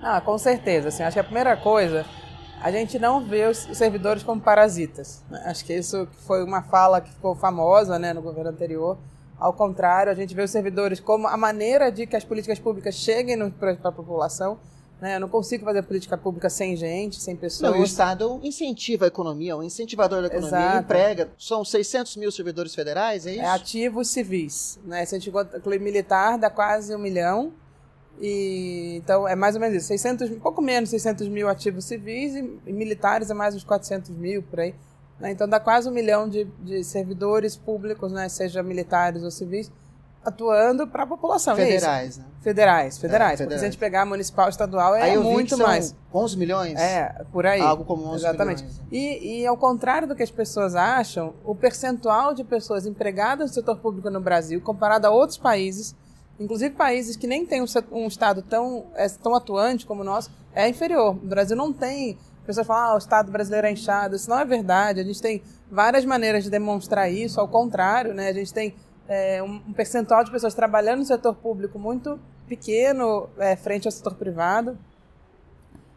Ah, 0.00 0.21
com 0.21 0.37
certeza. 0.37 0.88
Assim, 0.88 1.03
acho 1.03 1.15
que 1.15 1.21
a 1.21 1.25
primeira 1.25 1.56
coisa, 1.56 2.05
a 2.61 2.71
gente 2.71 2.99
não 2.99 3.27
vê 3.27 3.47
os 3.47 3.59
servidores 3.59 4.23
como 4.23 4.41
parasitas. 4.41 5.25
Né? 5.31 5.43
Acho 5.47 5.65
que 5.65 5.73
isso 5.73 6.06
foi 6.27 6.44
uma 6.44 6.62
fala 6.62 7.00
que 7.00 7.11
ficou 7.11 7.35
famosa 7.35 7.99
né, 7.99 8.12
no 8.12 8.21
governo 8.21 8.50
anterior 8.50 8.99
ao 9.38 9.53
contrário, 9.53 10.11
a 10.11 10.15
gente 10.15 10.35
vê 10.35 10.43
os 10.43 10.50
servidores 10.50 10.99
como 10.99 11.27
a 11.27 11.37
maneira 11.37 11.91
de 11.91 12.06
que 12.06 12.17
as 12.17 12.25
políticas 12.25 12.59
públicas 12.59 12.94
cheguem 12.94 13.50
para 13.50 13.73
a 13.73 13.93
população. 13.93 14.59
Né? 15.00 15.17
Eu 15.17 15.21
não 15.21 15.29
consigo 15.29 15.65
fazer 15.65 15.83
política 15.83 16.17
pública 16.17 16.49
sem 16.49 16.75
gente, 16.75 17.21
sem 17.21 17.37
pessoas. 17.37 17.73
Não, 17.73 17.81
o 17.81 17.85
Estado 17.85 18.41
incentiva 18.43 19.05
a 19.05 19.09
economia, 19.09 19.55
um 19.55 19.62
incentivador 19.62 20.23
da 20.23 20.29
economia, 20.29 20.59
Exato. 20.59 20.85
emprega. 20.85 21.31
São 21.38 21.65
600 21.65 22.17
mil 22.17 22.33
servidores 22.33 22.75
federais, 22.75 23.27
é 23.27 23.33
isso? 23.33 23.43
É 23.43 23.49
ativos 23.49 24.09
civis. 24.09 24.79
Né? 24.85 25.05
Se 25.05 25.15
a 25.15 25.19
gente 25.19 25.31
inclui 25.31 25.79
militar, 25.79 26.38
dá 26.38 26.49
quase 26.49 26.94
um 26.94 26.99
milhão. 26.99 27.53
E, 28.19 28.97
então, 28.97 29.29
é 29.29 29.37
mais 29.37 29.55
ou 29.55 29.61
menos 29.61 29.77
isso. 29.77 29.88
600, 29.88 30.31
um 30.31 30.41
pouco 30.41 30.62
menos 30.62 30.88
600 30.88 31.29
mil 31.29 31.47
ativos 31.47 31.85
civis 31.85 32.35
e, 32.35 32.59
e 32.67 32.73
militares 32.73 33.31
é 33.31 33.35
mais 33.35 33.55
uns 33.55 33.65
400 33.65 34.11
mil, 34.11 34.43
por 34.43 34.61
aí. 34.61 34.75
Né? 35.18 35.30
Então 35.30 35.49
dá 35.49 35.58
quase 35.58 35.88
um 35.88 35.92
milhão 35.92 36.28
de, 36.28 36.44
de 36.62 36.85
servidores 36.85 37.56
públicos, 37.56 38.12
né? 38.12 38.28
seja 38.28 38.62
militares 38.62 39.23
ou 39.23 39.30
civis, 39.30 39.70
atuando 40.26 40.88
para 40.88 41.04
a 41.04 41.06
população. 41.06 41.54
É 41.54 41.64
federais, 41.64 42.18
é 42.18 42.20
né? 42.20 42.26
Federais, 42.40 42.99
federais. 42.99 42.99
É, 42.99 42.99
federais. 42.99 43.40
Porque 43.40 43.58
se 43.58 43.64
a 43.64 43.68
gente 43.68 43.78
pegar 43.78 44.04
municipal, 44.04 44.49
estadual, 44.49 44.94
é 44.94 45.02
aí 45.02 45.18
muito 45.18 45.56
mais. 45.56 45.94
11 46.12 46.37
milhões? 46.37 46.78
É, 46.78 47.25
por 47.32 47.46
aí. 47.46 47.61
Algo 47.61 47.85
como 47.85 48.04
11 48.06 48.25
Exatamente. 48.25 48.62
milhões. 48.62 48.78
Né? 48.78 48.87
E, 48.90 49.40
e 49.40 49.46
ao 49.46 49.56
contrário 49.56 50.08
do 50.08 50.16
que 50.16 50.23
as 50.23 50.30
pessoas 50.30 50.75
acham, 50.75 51.35
o 51.44 51.54
percentual 51.54 52.35
de 52.35 52.42
pessoas 52.42 52.87
empregadas 52.87 53.50
no 53.50 53.54
setor 53.54 53.78
público 53.78 54.11
no 54.11 54.20
Brasil, 54.20 54.61
comparado 54.61 55.06
a 55.06 55.11
outros 55.11 55.38
países, 55.38 55.94
inclusive 56.40 56.75
países 56.75 57.16
que 57.16 57.26
nem 57.26 57.46
têm 57.46 57.62
um, 57.62 57.66
um 57.92 58.06
Estado 58.08 58.42
tão, 58.42 58.87
é, 58.94 59.08
tão 59.08 59.35
atuante 59.35 59.87
como 59.87 60.02
o 60.02 60.04
nosso, 60.04 60.30
é 60.52 60.68
inferior. 60.68 61.11
O 61.11 61.26
Brasil 61.26 61.56
não 61.56 61.73
tem 61.73 62.18
pessoas 62.47 62.67
falam, 62.67 62.93
ah, 62.93 62.95
o 62.95 62.99
Estado 62.99 63.31
brasileiro 63.31 63.67
é 63.67 63.73
inchado. 63.73 64.17
Isso 64.17 64.31
não 64.31 64.38
é 64.38 64.45
verdade. 64.45 65.00
A 65.00 65.05
gente 65.05 65.21
tem 65.21 65.43
várias 65.71 66.05
maneiras 66.05 66.45
de 66.45 66.50
demonstrar 66.50 67.11
isso. 67.11 67.41
Ao 67.41 67.49
contrário, 67.49 68.15
né? 68.15 68.29
A 68.29 68.33
gente 68.33 68.53
tem 68.53 68.75
é, 69.09 69.43
um 69.43 69.73
percentual 69.73 70.25
de 70.25 70.31
pessoas 70.31 70.55
trabalhando 70.55 71.00
no 71.00 71.05
setor 71.05 71.35
público 71.35 71.79
muito 71.79 72.19
pequeno 72.49 73.29
é, 73.38 73.57
frente 73.57 73.87
ao 73.87 73.93
setor 73.93 74.15
privado. 74.15 74.79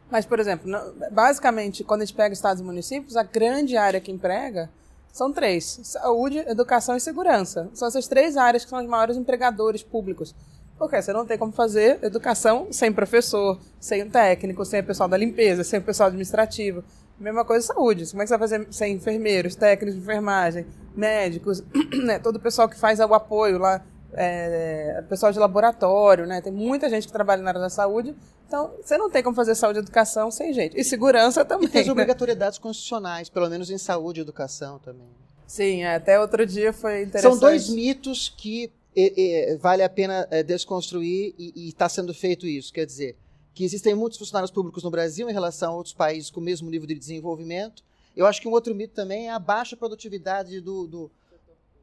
Mas, 0.09 0.25
por 0.25 0.39
exemplo, 0.39 0.71
basicamente, 1.11 1.83
quando 1.83 2.01
a 2.01 2.05
gente 2.05 2.15
pega 2.15 2.33
estados 2.33 2.61
e 2.61 2.65
municípios, 2.65 3.15
a 3.15 3.23
grande 3.23 3.77
área 3.77 4.01
que 4.01 4.11
emprega 4.11 4.69
são 5.11 5.31
três: 5.31 5.79
saúde, 5.83 6.39
educação 6.39 6.95
e 6.95 6.99
segurança. 6.99 7.69
São 7.73 7.87
essas 7.87 8.07
três 8.07 8.35
áreas 8.37 8.63
que 8.63 8.69
são 8.69 8.79
os 8.79 8.87
maiores 8.87 9.17
empregadores 9.17 9.83
públicos. 9.83 10.33
Porque 10.79 11.01
você 11.01 11.11
não 11.11 11.25
tem 11.25 11.37
como 11.37 11.51
fazer 11.51 11.99
educação 12.01 12.67
sem 12.71 12.91
professor, 12.91 13.59
sem 13.81 14.01
o 14.01 14.09
técnico, 14.09 14.63
sem 14.63 14.79
o 14.79 14.85
pessoal 14.85 15.09
da 15.09 15.17
limpeza, 15.17 15.61
sem 15.61 15.77
o 15.77 15.83
pessoal 15.83 16.07
administrativo. 16.07 16.85
Mesma 17.19 17.43
coisa 17.43 17.67
saúde. 17.67 18.09
Como 18.09 18.21
é 18.21 18.25
que 18.25 18.29
você 18.29 18.37
vai 18.37 18.47
fazer 18.47 18.67
sem 18.71 18.93
enfermeiros, 18.95 19.55
técnicos 19.55 19.95
de 19.95 20.01
enfermagem, 20.01 20.65
médicos, 20.95 21.61
né? 22.01 22.17
todo 22.17 22.37
o 22.37 22.39
pessoal 22.39 22.69
que 22.69 22.79
faz 22.79 23.01
o 23.01 23.13
apoio 23.13 23.57
lá, 23.57 23.83
é, 24.13 25.03
pessoal 25.09 25.33
de 25.33 25.37
laboratório, 25.37 26.25
né? 26.25 26.39
Tem 26.39 26.53
muita 26.53 26.89
gente 26.89 27.07
que 27.07 27.11
trabalha 27.11 27.41
na 27.41 27.49
área 27.49 27.59
da 27.59 27.69
saúde. 27.69 28.15
Então, 28.47 28.71
você 28.81 28.97
não 28.97 29.09
tem 29.09 29.21
como 29.21 29.35
fazer 29.35 29.55
saúde 29.55 29.79
e 29.79 29.81
educação 29.81 30.31
sem 30.31 30.53
gente. 30.53 30.79
E 30.79 30.83
segurança 30.83 31.43
também. 31.43 31.67
E 31.67 31.71
tem 31.71 31.81
as 31.81 31.87
né? 31.87 31.91
obrigatoriedades 31.91 32.57
constitucionais, 32.57 33.27
pelo 33.27 33.49
menos 33.49 33.69
em 33.69 33.77
saúde 33.77 34.21
e 34.21 34.23
educação 34.23 34.79
também. 34.79 35.09
Sim, 35.45 35.83
é, 35.83 35.95
até 35.95 36.17
outro 36.19 36.45
dia 36.45 36.71
foi 36.71 37.03
interessante. 37.03 37.31
São 37.31 37.37
dois 37.37 37.69
mitos 37.69 38.33
que 38.37 38.71
e, 38.95 39.13
e, 39.15 39.57
vale 39.57 39.83
a 39.83 39.89
pena 39.89 40.27
é, 40.31 40.43
desconstruir 40.43 41.33
e 41.37 41.67
está 41.67 41.87
sendo 41.87 42.13
feito 42.13 42.47
isso. 42.47 42.73
Quer 42.73 42.85
dizer, 42.85 43.17
que 43.53 43.63
existem 43.63 43.93
muitos 43.93 44.17
funcionários 44.17 44.51
públicos 44.51 44.83
no 44.83 44.89
Brasil 44.89 45.29
em 45.29 45.33
relação 45.33 45.73
a 45.73 45.75
outros 45.75 45.93
países 45.93 46.29
com 46.29 46.39
o 46.39 46.43
mesmo 46.43 46.69
nível 46.69 46.87
de 46.87 46.95
desenvolvimento. 46.95 47.83
Eu 48.15 48.25
acho 48.25 48.41
que 48.41 48.47
um 48.47 48.51
outro 48.51 48.73
mito 48.73 48.93
também 48.93 49.27
é 49.27 49.31
a 49.31 49.39
baixa 49.39 49.75
produtividade 49.75 50.59
do, 50.61 50.87
do, 50.87 51.11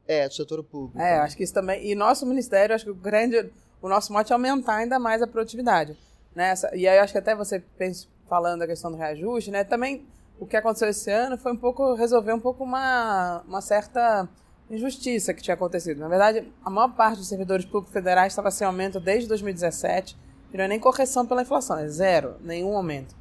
é, 0.07 0.27
do 0.27 0.33
setor 0.33 0.63
público. 0.63 0.99
É, 0.99 1.19
acho 1.19 1.37
que 1.37 1.43
isso 1.43 1.53
também. 1.53 1.87
E 1.87 1.95
nosso 1.95 2.25
ministério, 2.25 2.73
acho 2.73 2.85
que 2.85 2.91
o 2.91 2.95
grande. 2.95 3.51
O 3.81 3.87
nosso 3.87 4.11
mote 4.11 4.31
é 4.31 4.33
aumentar 4.33 4.77
ainda 4.77 4.97
mais 4.97 5.21
a 5.21 5.27
produtividade. 5.27 5.95
Né? 6.33 6.53
E 6.73 6.87
aí 6.87 6.97
acho 6.97 7.13
que 7.13 7.19
até 7.19 7.35
você 7.35 7.59
pensa, 7.77 8.07
falando 8.27 8.59
da 8.59 8.67
questão 8.67 8.91
do 8.91 8.97
reajuste, 8.97 9.51
né? 9.51 9.63
Também 9.63 10.03
o 10.39 10.45
que 10.45 10.57
aconteceu 10.57 10.89
esse 10.89 11.11
ano 11.11 11.37
foi 11.37 11.51
um 11.51 11.57
pouco 11.57 11.93
resolver 11.93 12.33
um 12.33 12.39
pouco 12.39 12.63
uma, 12.63 13.43
uma 13.47 13.61
certa 13.61 14.27
injustiça 14.69 15.33
que 15.33 15.41
tinha 15.41 15.53
acontecido. 15.53 15.99
Na 15.99 16.07
verdade, 16.07 16.51
a 16.63 16.69
maior 16.69 16.89
parte 16.89 17.17
dos 17.17 17.27
servidores 17.27 17.65
públicos 17.65 17.93
federais 17.93 18.33
estava 18.33 18.51
sem 18.51 18.67
aumento 18.67 18.99
desde 18.99 19.27
2017, 19.29 20.17
e 20.53 20.57
não 20.57 20.63
é 20.63 20.67
nem 20.67 20.79
correção 20.79 21.25
pela 21.25 21.41
inflação, 21.41 21.77
é 21.77 21.87
zero, 21.87 22.35
nenhum 22.41 22.75
aumento. 22.75 23.15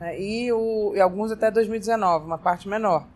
É, 0.00 0.20
e, 0.20 0.52
o, 0.52 0.92
e 0.94 1.00
alguns 1.00 1.32
até 1.32 1.50
2019, 1.50 2.24
uma 2.24 2.38
parte 2.38 2.68
menor. 2.68 3.06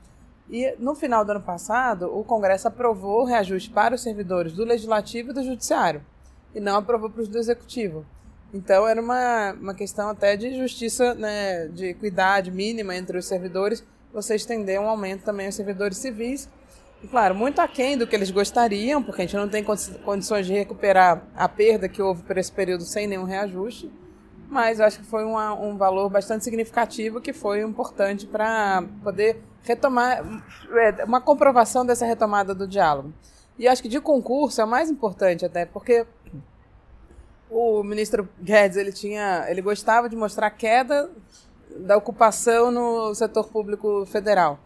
E 0.50 0.74
no 0.78 0.94
final 0.94 1.24
do 1.24 1.30
ano 1.30 1.40
passado, 1.40 2.06
o 2.06 2.24
Congresso 2.24 2.68
aprovou 2.68 3.22
o 3.22 3.24
reajuste 3.24 3.70
para 3.70 3.94
os 3.94 4.02
servidores 4.02 4.52
do 4.52 4.64
Legislativo 4.64 5.30
e 5.30 5.34
do 5.34 5.42
Judiciário, 5.42 6.04
e 6.54 6.60
não 6.60 6.76
aprovou 6.76 7.08
para 7.08 7.22
os 7.22 7.28
do 7.28 7.38
Executivo. 7.38 8.04
Então 8.52 8.86
era 8.86 9.00
uma, 9.00 9.52
uma 9.52 9.74
questão 9.74 10.10
até 10.10 10.36
de 10.36 10.58
justiça, 10.58 11.14
né, 11.14 11.68
de 11.68 11.86
equidade 11.86 12.50
mínima 12.50 12.94
entre 12.94 13.16
os 13.16 13.26
servidores, 13.26 13.82
você 14.12 14.34
estender 14.34 14.78
um 14.78 14.88
aumento 14.88 15.22
também 15.22 15.46
aos 15.46 15.54
servidores 15.54 15.96
civis. 15.96 16.48
Claro, 17.10 17.34
muito 17.34 17.60
aquém 17.60 17.98
do 17.98 18.06
que 18.06 18.14
eles 18.14 18.30
gostariam, 18.30 19.02
porque 19.02 19.22
a 19.22 19.24
gente 19.24 19.36
não 19.36 19.48
tem 19.48 19.64
condições 20.04 20.46
de 20.46 20.52
recuperar 20.52 21.22
a 21.34 21.48
perda 21.48 21.88
que 21.88 22.00
houve 22.00 22.22
por 22.22 22.38
esse 22.38 22.52
período 22.52 22.84
sem 22.84 23.06
nenhum 23.06 23.24
reajuste. 23.24 23.90
Mas 24.48 24.80
acho 24.80 25.00
que 25.00 25.06
foi 25.06 25.24
uma, 25.24 25.52
um 25.54 25.76
valor 25.76 26.08
bastante 26.10 26.44
significativo 26.44 27.20
que 27.20 27.32
foi 27.32 27.62
importante 27.62 28.26
para 28.26 28.84
poder 29.02 29.42
retomar 29.62 30.22
é, 30.72 31.04
uma 31.04 31.20
comprovação 31.20 31.84
dessa 31.84 32.06
retomada 32.06 32.54
do 32.54 32.68
diálogo. 32.68 33.12
E 33.58 33.66
acho 33.66 33.82
que 33.82 33.88
de 33.88 34.00
concurso 34.00 34.60
é 34.60 34.64
mais 34.64 34.90
importante 34.90 35.44
até, 35.44 35.66
porque 35.66 36.06
o 37.50 37.82
ministro 37.82 38.28
Guedes 38.40 38.76
ele 38.76 38.92
tinha, 38.92 39.46
ele 39.48 39.60
gostava 39.60 40.08
de 40.08 40.16
mostrar 40.16 40.46
a 40.46 40.50
queda 40.50 41.10
da 41.78 41.96
ocupação 41.96 42.70
no 42.70 43.14
setor 43.14 43.48
público 43.48 44.06
federal 44.06 44.58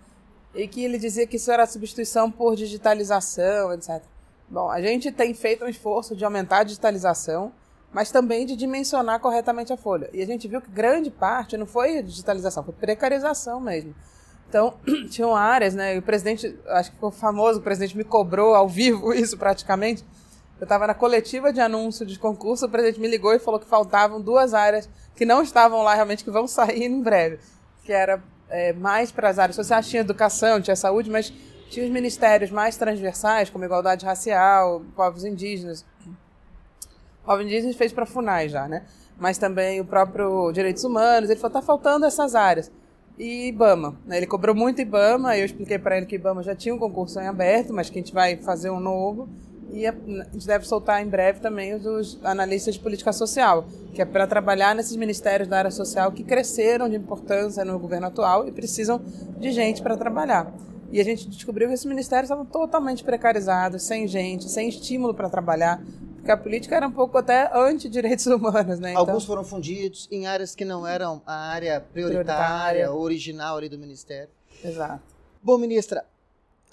e 0.57 0.67
que 0.67 0.85
ele 0.85 0.99
dizia 0.99 1.27
que 1.27 1.37
isso 1.37 1.51
era 1.51 1.67
substituição 1.67 2.31
por 2.31 2.57
digitalização, 2.57 3.73
etc. 3.73 4.03
Bom, 4.49 4.71
a 4.71 4.81
gente 4.81 5.13
tem 5.13 5.35
feito 5.35 5.65
um 5.65 5.69
esforço 5.69 6.17
de 6.17 6.25
aumentar 6.25 6.59
a 6.59 6.65
digitalização, 6.65 7.53
mas 7.93 8.11
também 8.11 8.47
de 8.47 8.57
dimensionar 8.57 9.21
corretamente 9.21 9.73
a 9.73 9.77
folha. 9.77 10.09
E 10.13 10.23
a 10.23 10.27
gente 10.27 10.49
viu 10.49 10.61
que 10.61 10.71
grande 10.71 11.11
parte 11.11 11.57
não 11.57 11.67
foi 11.67 12.03
digitalização, 12.03 12.65
foi 12.65 12.75
precarização 12.75 13.61
mesmo. 13.61 13.95
Então, 14.49 14.75
tinham 15.11 15.35
áreas, 15.37 15.75
né? 15.75 15.99
o 15.99 16.03
presidente, 16.03 16.59
acho 16.69 16.93
que 16.93 16.99
foi 16.99 17.11
famoso, 17.11 17.61
o 17.61 17.63
presidente 17.63 17.97
me 17.97 18.05
cobrou 18.05 18.55
ao 18.55 18.69
vivo 18.69 19.13
isso 19.15 19.37
praticamente 19.37 20.05
eu 20.59 20.65
estava 20.65 20.87
na 20.87 20.95
coletiva 20.95 21.53
de 21.53 21.61
anúncio 21.61 22.07
de 22.07 22.19
concurso, 22.19 22.65
o 22.65 22.69
presidente 22.69 22.99
me 22.99 23.09
ligou 23.09 23.35
e 23.35 23.39
falou 23.39 23.61
que 23.61 23.67
faltavam 23.67 24.21
duas 24.21 24.55
áreas 24.55 24.89
que 25.15 25.27
não 25.27 25.43
estavam 25.43 25.83
lá 25.83 25.95
realmente, 25.95 26.25
que 26.25 26.31
vão 26.31 26.47
sair 26.47 26.85
em 26.85 27.03
breve. 27.03 27.39
Que 27.85 27.93
era 27.93 28.23
é, 28.51 28.73
mais 28.73 29.11
para 29.11 29.29
as 29.29 29.39
áreas 29.39 29.57
sociais, 29.57 29.89
tinha 29.89 30.01
educação, 30.01 30.61
tinha 30.61 30.77
saúde, 30.77 31.11
mas 31.11 31.33
tinha 31.69 31.85
os 31.85 31.93
ministérios 31.93 32.51
mais 32.51 32.77
transversais, 32.77 33.51
como 33.51 33.65
igualdade 33.65 34.05
racial, 34.05 34.83
povos 34.95 35.25
indígenas. 35.25 35.85
Povos 37.25 37.45
indígenas 37.45 37.77
fez 37.77 37.93
para 37.93 38.07
FUNAI 38.07 38.49
já, 38.49 38.69
né? 38.69 38.85
Mas 39.19 39.39
também 39.39 39.81
o 39.81 39.85
próprio 39.85 40.53
direitos 40.53 40.85
humanos. 40.85 41.29
Ele 41.29 41.41
falou, 41.41 41.59
está 41.59 41.63
faltando 41.63 42.07
essas 42.07 42.35
áreas. 42.35 42.71
E 43.19 43.49
IBAMA. 43.49 43.97
Né? 44.05 44.19
Ele 44.19 44.27
cobrou 44.27 44.55
muito 44.55 44.81
IBAMA, 44.81 45.37
eu 45.37 45.47
expliquei 45.47 45.79
para 45.79 45.97
ele 45.97 46.07
que 46.07 46.15
IBAMA 46.15 46.43
já 46.43 46.55
tinha 46.55 46.75
um 46.75 46.79
concurso 46.79 47.19
em 47.19 47.27
aberto, 47.27 47.73
mas 47.73 47.89
que 47.89 47.99
a 47.99 48.03
gente 48.03 48.13
vai 48.13 48.37
fazer 48.37 48.71
um 48.71 48.79
novo. 48.79 49.29
E 49.73 49.87
a 49.87 49.93
gente 49.93 50.47
deve 50.47 50.67
soltar 50.67 51.03
em 51.03 51.09
breve 51.09 51.41
também 51.41 51.75
os 51.75 52.19
analistas 52.23 52.75
de 52.75 52.81
política 52.81 53.13
social, 53.13 53.67
que 53.93 54.01
é 54.01 54.05
para 54.05 54.27
trabalhar 54.27 54.75
nesses 54.75 54.97
ministérios 54.97 55.49
da 55.49 55.59
área 55.59 55.71
social 55.71 56.13
que 56.13 56.23
cresceram 56.23 56.89
de 56.89 56.97
importância 56.97 57.65
no 57.65 57.79
governo 57.79 58.07
atual 58.07 58.47
e 58.47 58.53
precisam 58.53 59.01
de 59.39 59.51
gente 59.51 59.83
para 59.83 59.97
trabalhar. 59.97 60.53
E 60.93 61.01
a 61.01 61.05
gente 61.05 61.29
descobriu 61.29 61.69
que 61.69 61.75
esses 61.75 61.87
ministérios 61.87 62.27
estavam 62.27 62.47
totalmente 62.47 63.03
precarizados, 63.03 63.83
sem 63.83 64.07
gente, 64.07 64.49
sem 64.49 64.69
estímulo 64.69 65.13
para 65.13 65.29
trabalhar, 65.29 65.83
porque 66.17 66.31
a 66.31 66.37
política 66.37 66.77
era 66.77 66.87
um 66.87 66.93
pouco 66.93 67.19
até 67.19 67.51
anti-direitos 67.53 68.27
humanos. 68.27 68.79
Né? 68.79 68.93
Então, 68.93 69.01
Alguns 69.01 69.25
foram 69.25 69.45
fundidos 69.45 70.09
em 70.11 70.27
áreas 70.27 70.55
que 70.55 70.65
não 70.65 70.87
eram 70.87 71.21
a 71.27 71.35
área 71.35 71.81
prioritária, 71.81 72.25
prioritária. 72.85 72.93
original 72.93 73.57
ali 73.57 73.69
do 73.69 73.79
ministério. 73.79 74.31
Exato. 74.65 75.03
Bom, 75.43 75.59
ministra, 75.59 76.05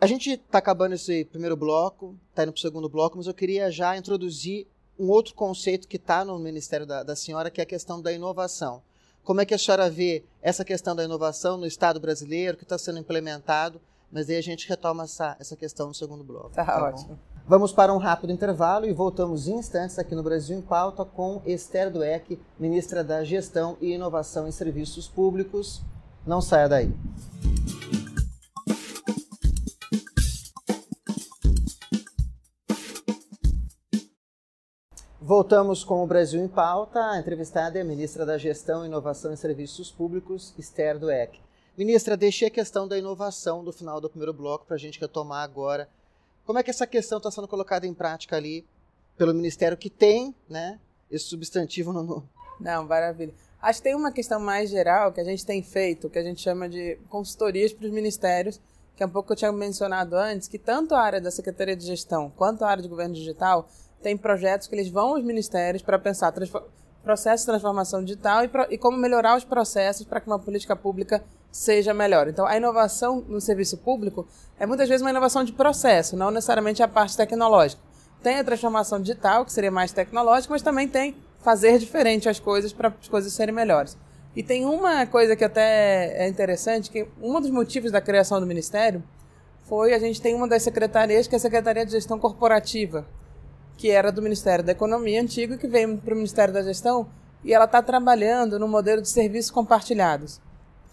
a 0.04 0.06
gente 0.06 0.32
está 0.32 0.58
acabando 0.58 0.96
esse 0.96 1.24
primeiro 1.24 1.56
bloco, 1.56 2.20
está 2.30 2.44
indo 2.44 2.52
para 2.52 2.60
o 2.60 2.62
segundo 2.62 2.90
bloco, 2.90 3.16
mas 3.16 3.26
eu 3.26 3.34
queria 3.34 3.72
já 3.72 3.96
introduzir 3.96 4.68
um 5.00 5.10
outro 5.10 5.34
conceito 5.34 5.88
que 5.88 5.96
está 5.96 6.26
no 6.26 6.38
Ministério 6.38 6.86
da, 6.86 7.04
da 7.04 7.16
Senhora, 7.16 7.50
que 7.50 7.62
é 7.62 7.64
a 7.64 7.68
questão 7.68 8.02
da 8.02 8.12
inovação. 8.12 8.82
Como 9.24 9.40
é 9.40 9.46
que 9.46 9.54
a 9.54 9.58
senhora 9.58 9.90
vê 9.90 10.26
essa 10.42 10.66
questão 10.66 10.94
da 10.94 11.06
inovação 11.06 11.56
no 11.58 11.66
Estado 11.66 12.02
brasileiro, 12.02 12.58
que 12.58 12.64
está 12.64 12.78
sendo 12.78 13.00
implementado? 13.00 13.80
Mas 14.12 14.30
aí 14.30 14.36
a 14.36 14.42
gente 14.42 14.68
retoma 14.68 15.06
essa, 15.06 15.38
essa 15.40 15.56
questão 15.56 15.88
no 15.88 15.94
segundo 15.94 16.22
bloco. 16.22 16.50
Tá, 16.50 16.66
tá 16.66 16.84
ótimo. 16.84 17.16
Bom? 17.16 17.34
Vamos 17.48 17.72
para 17.72 17.94
um 17.94 17.98
rápido 17.98 18.34
intervalo 18.34 18.86
e 18.86 18.92
voltamos 18.92 19.48
em 19.48 19.56
instantes 19.56 19.98
aqui 19.98 20.14
no 20.14 20.22
Brasil 20.22 20.58
em 20.58 20.62
Pauta 20.62 21.06
com 21.06 21.42
Esther 21.46 21.90
Dueck, 21.90 22.38
ministra 22.60 23.02
da 23.02 23.24
Gestão 23.24 23.78
e 23.80 23.94
Inovação 23.94 24.50
em 24.50 24.52
Serviços 24.52 25.08
Públicos. 25.08 25.82
Não 26.28 26.42
saia 26.42 26.68
daí. 26.68 26.94
Voltamos 35.36 35.84
com 35.84 36.04
o 36.04 36.06
Brasil 36.06 36.40
em 36.40 36.48
Pauta. 36.48 37.00
A 37.10 37.18
entrevistada 37.18 37.80
é 37.80 37.82
a 37.82 37.84
ministra 37.84 38.24
da 38.24 38.38
Gestão, 38.38 38.86
Inovação 38.86 39.34
e 39.34 39.36
Serviços 39.36 39.92
Públicos, 39.92 40.54
Esther 40.60 41.00
Dueck. 41.00 41.40
Ministra, 41.76 42.16
deixei 42.16 42.50
a 42.50 42.52
questão 42.52 42.88
da 42.88 43.00
inovação 43.00 43.64
do 43.64 43.74
final 43.74 44.00
do 44.00 44.08
primeiro 44.08 44.32
bloco 44.32 44.68
para 44.68 44.76
a 44.76 44.80
gente 44.80 45.02
retomar 45.02 45.44
agora. 45.44 45.90
Como 46.46 46.60
é 46.60 46.62
que 46.62 46.70
essa 46.70 46.86
questão 46.86 47.18
está 47.18 47.32
sendo 47.32 47.48
colocada 47.48 47.88
em 47.88 47.96
prática 47.96 48.36
ali 48.36 48.64
pelo 49.18 49.34
Ministério 49.34 49.76
que 49.76 49.90
tem 49.90 50.36
né, 50.48 50.80
esse 51.10 51.26
substantivo 51.26 51.92
no 51.92 52.04
nome? 52.04 52.30
Não, 52.60 52.86
maravilha. 52.86 53.34
Acho 53.60 53.80
que 53.80 53.86
tem 53.86 53.96
uma 53.96 54.12
questão 54.12 54.40
mais 54.40 54.70
geral 54.70 55.12
que 55.12 55.20
a 55.20 55.24
gente 55.24 55.44
tem 55.44 55.64
feito, 55.64 56.12
que 56.12 56.20
a 56.20 56.24
gente 56.24 56.42
chama 56.42 56.70
de 56.70 57.00
consultorias 57.10 57.74
para 57.74 57.88
os 57.88 57.92
ministérios, 57.92 58.62
que 58.96 59.02
é 59.02 59.06
um 59.08 59.10
pouco 59.10 59.30
que 59.30 59.34
eu 59.34 59.38
tinha 59.38 59.52
mencionado 59.52 60.16
antes, 60.16 60.48
que 60.48 60.60
tanto 60.60 60.94
a 60.94 61.02
área 61.02 61.20
da 61.20 61.32
Secretaria 61.32 61.76
de 61.76 61.88
Gestão 61.88 62.32
quanto 62.38 62.64
a 62.64 62.70
área 62.70 62.84
de 62.84 62.88
Governo 62.88 63.16
Digital 63.16 63.68
tem 64.04 64.18
projetos 64.18 64.68
que 64.68 64.76
eles 64.76 64.90
vão 64.90 65.16
aos 65.16 65.24
ministérios 65.24 65.82
para 65.82 65.98
pensar 65.98 66.34
processo 67.04 67.44
de 67.44 67.52
transformação 67.52 68.04
digital 68.04 68.44
e, 68.44 68.48
pro, 68.48 68.66
e 68.70 68.78
como 68.78 68.98
melhorar 68.98 69.36
os 69.36 69.44
processos 69.44 70.06
para 70.06 70.22
que 70.22 70.28
uma 70.28 70.40
política 70.40 70.76
pública 70.76 71.24
seja 71.52 71.94
melhor. 71.94 72.28
Então, 72.28 72.46
a 72.46 72.56
inovação 72.56 73.24
no 73.28 73.42
serviço 73.42 73.78
público 73.78 74.28
é 74.60 74.66
muitas 74.66 74.88
vezes 74.88 75.02
uma 75.02 75.10
inovação 75.10 75.44
de 75.44 75.52
processo, 75.52 76.16
não 76.16 76.32
necessariamente 76.32 76.82
a 76.82 76.88
parte 76.88 77.18
tecnológica. 77.18 77.82
Tem 78.22 78.40
a 78.40 78.44
transformação 78.44 79.02
digital, 79.02 79.44
que 79.44 79.52
seria 79.52 79.72
mais 79.72 79.92
tecnológica, 79.92 80.54
mas 80.54 80.62
também 80.62 80.88
tem 80.88 81.16
fazer 81.42 81.78
diferente 81.78 82.30
as 82.30 82.40
coisas 82.40 82.72
para 82.72 82.88
as 82.88 83.08
coisas 83.08 83.34
serem 83.34 83.54
melhores. 83.54 83.98
E 84.36 84.42
tem 84.42 84.66
uma 84.66 85.06
coisa 85.06 85.36
que 85.36 85.44
até 85.44 86.26
é 86.26 86.28
interessante, 86.28 86.90
que 86.90 87.06
um 87.22 87.40
dos 87.40 87.52
motivos 87.52 87.92
da 87.92 88.02
criação 88.02 88.40
do 88.40 88.48
Ministério 88.48 89.04
foi 89.64 89.94
a 89.94 90.00
gente 90.00 90.22
tem 90.22 90.34
uma 90.34 90.48
das 90.48 90.64
secretarias, 90.64 91.28
que 91.28 91.36
é 91.36 91.38
a 91.38 91.40
Secretaria 91.40 91.86
de 91.86 91.92
Gestão 91.92 92.18
Corporativa, 92.18 93.06
que 93.84 93.92
era 93.92 94.14
do 94.14 94.22
Ministério 94.22 94.64
da 94.64 94.72
Economia 94.72 95.22
antigo, 95.22 95.58
que 95.58 95.68
veio 95.68 95.98
para 95.98 96.14
o 96.14 96.16
Ministério 96.16 96.54
da 96.54 96.62
Gestão, 96.62 97.06
e 97.44 97.54
ela 97.54 97.66
está 97.66 97.82
trabalhando 97.82 98.58
no 98.58 98.66
modelo 98.66 99.02
de 99.02 99.10
serviços 99.10 99.52
compartilhados, 99.52 100.40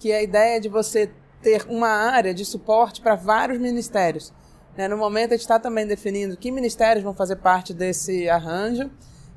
que 0.01 0.11
é 0.11 0.17
a 0.17 0.23
ideia 0.25 0.61
de 0.61 0.69
você 0.69 1.09
ter 1.41 1.65
uma 1.69 1.87
área 1.87 2.35
de 2.35 2.45
suporte 2.45 3.01
para 3.01 3.15
vários 3.15 3.61
ministérios. 3.61 4.33
Né? 4.77 4.89
No 4.89 4.97
momento, 4.97 5.31
a 5.31 5.37
gente 5.37 5.43
está 5.43 5.57
também 5.57 5.87
definindo 5.87 6.37
que 6.37 6.51
ministérios 6.51 7.05
vão 7.05 7.15
fazer 7.15 7.37
parte 7.37 7.73
desse 7.73 8.29
arranjo, 8.29 8.91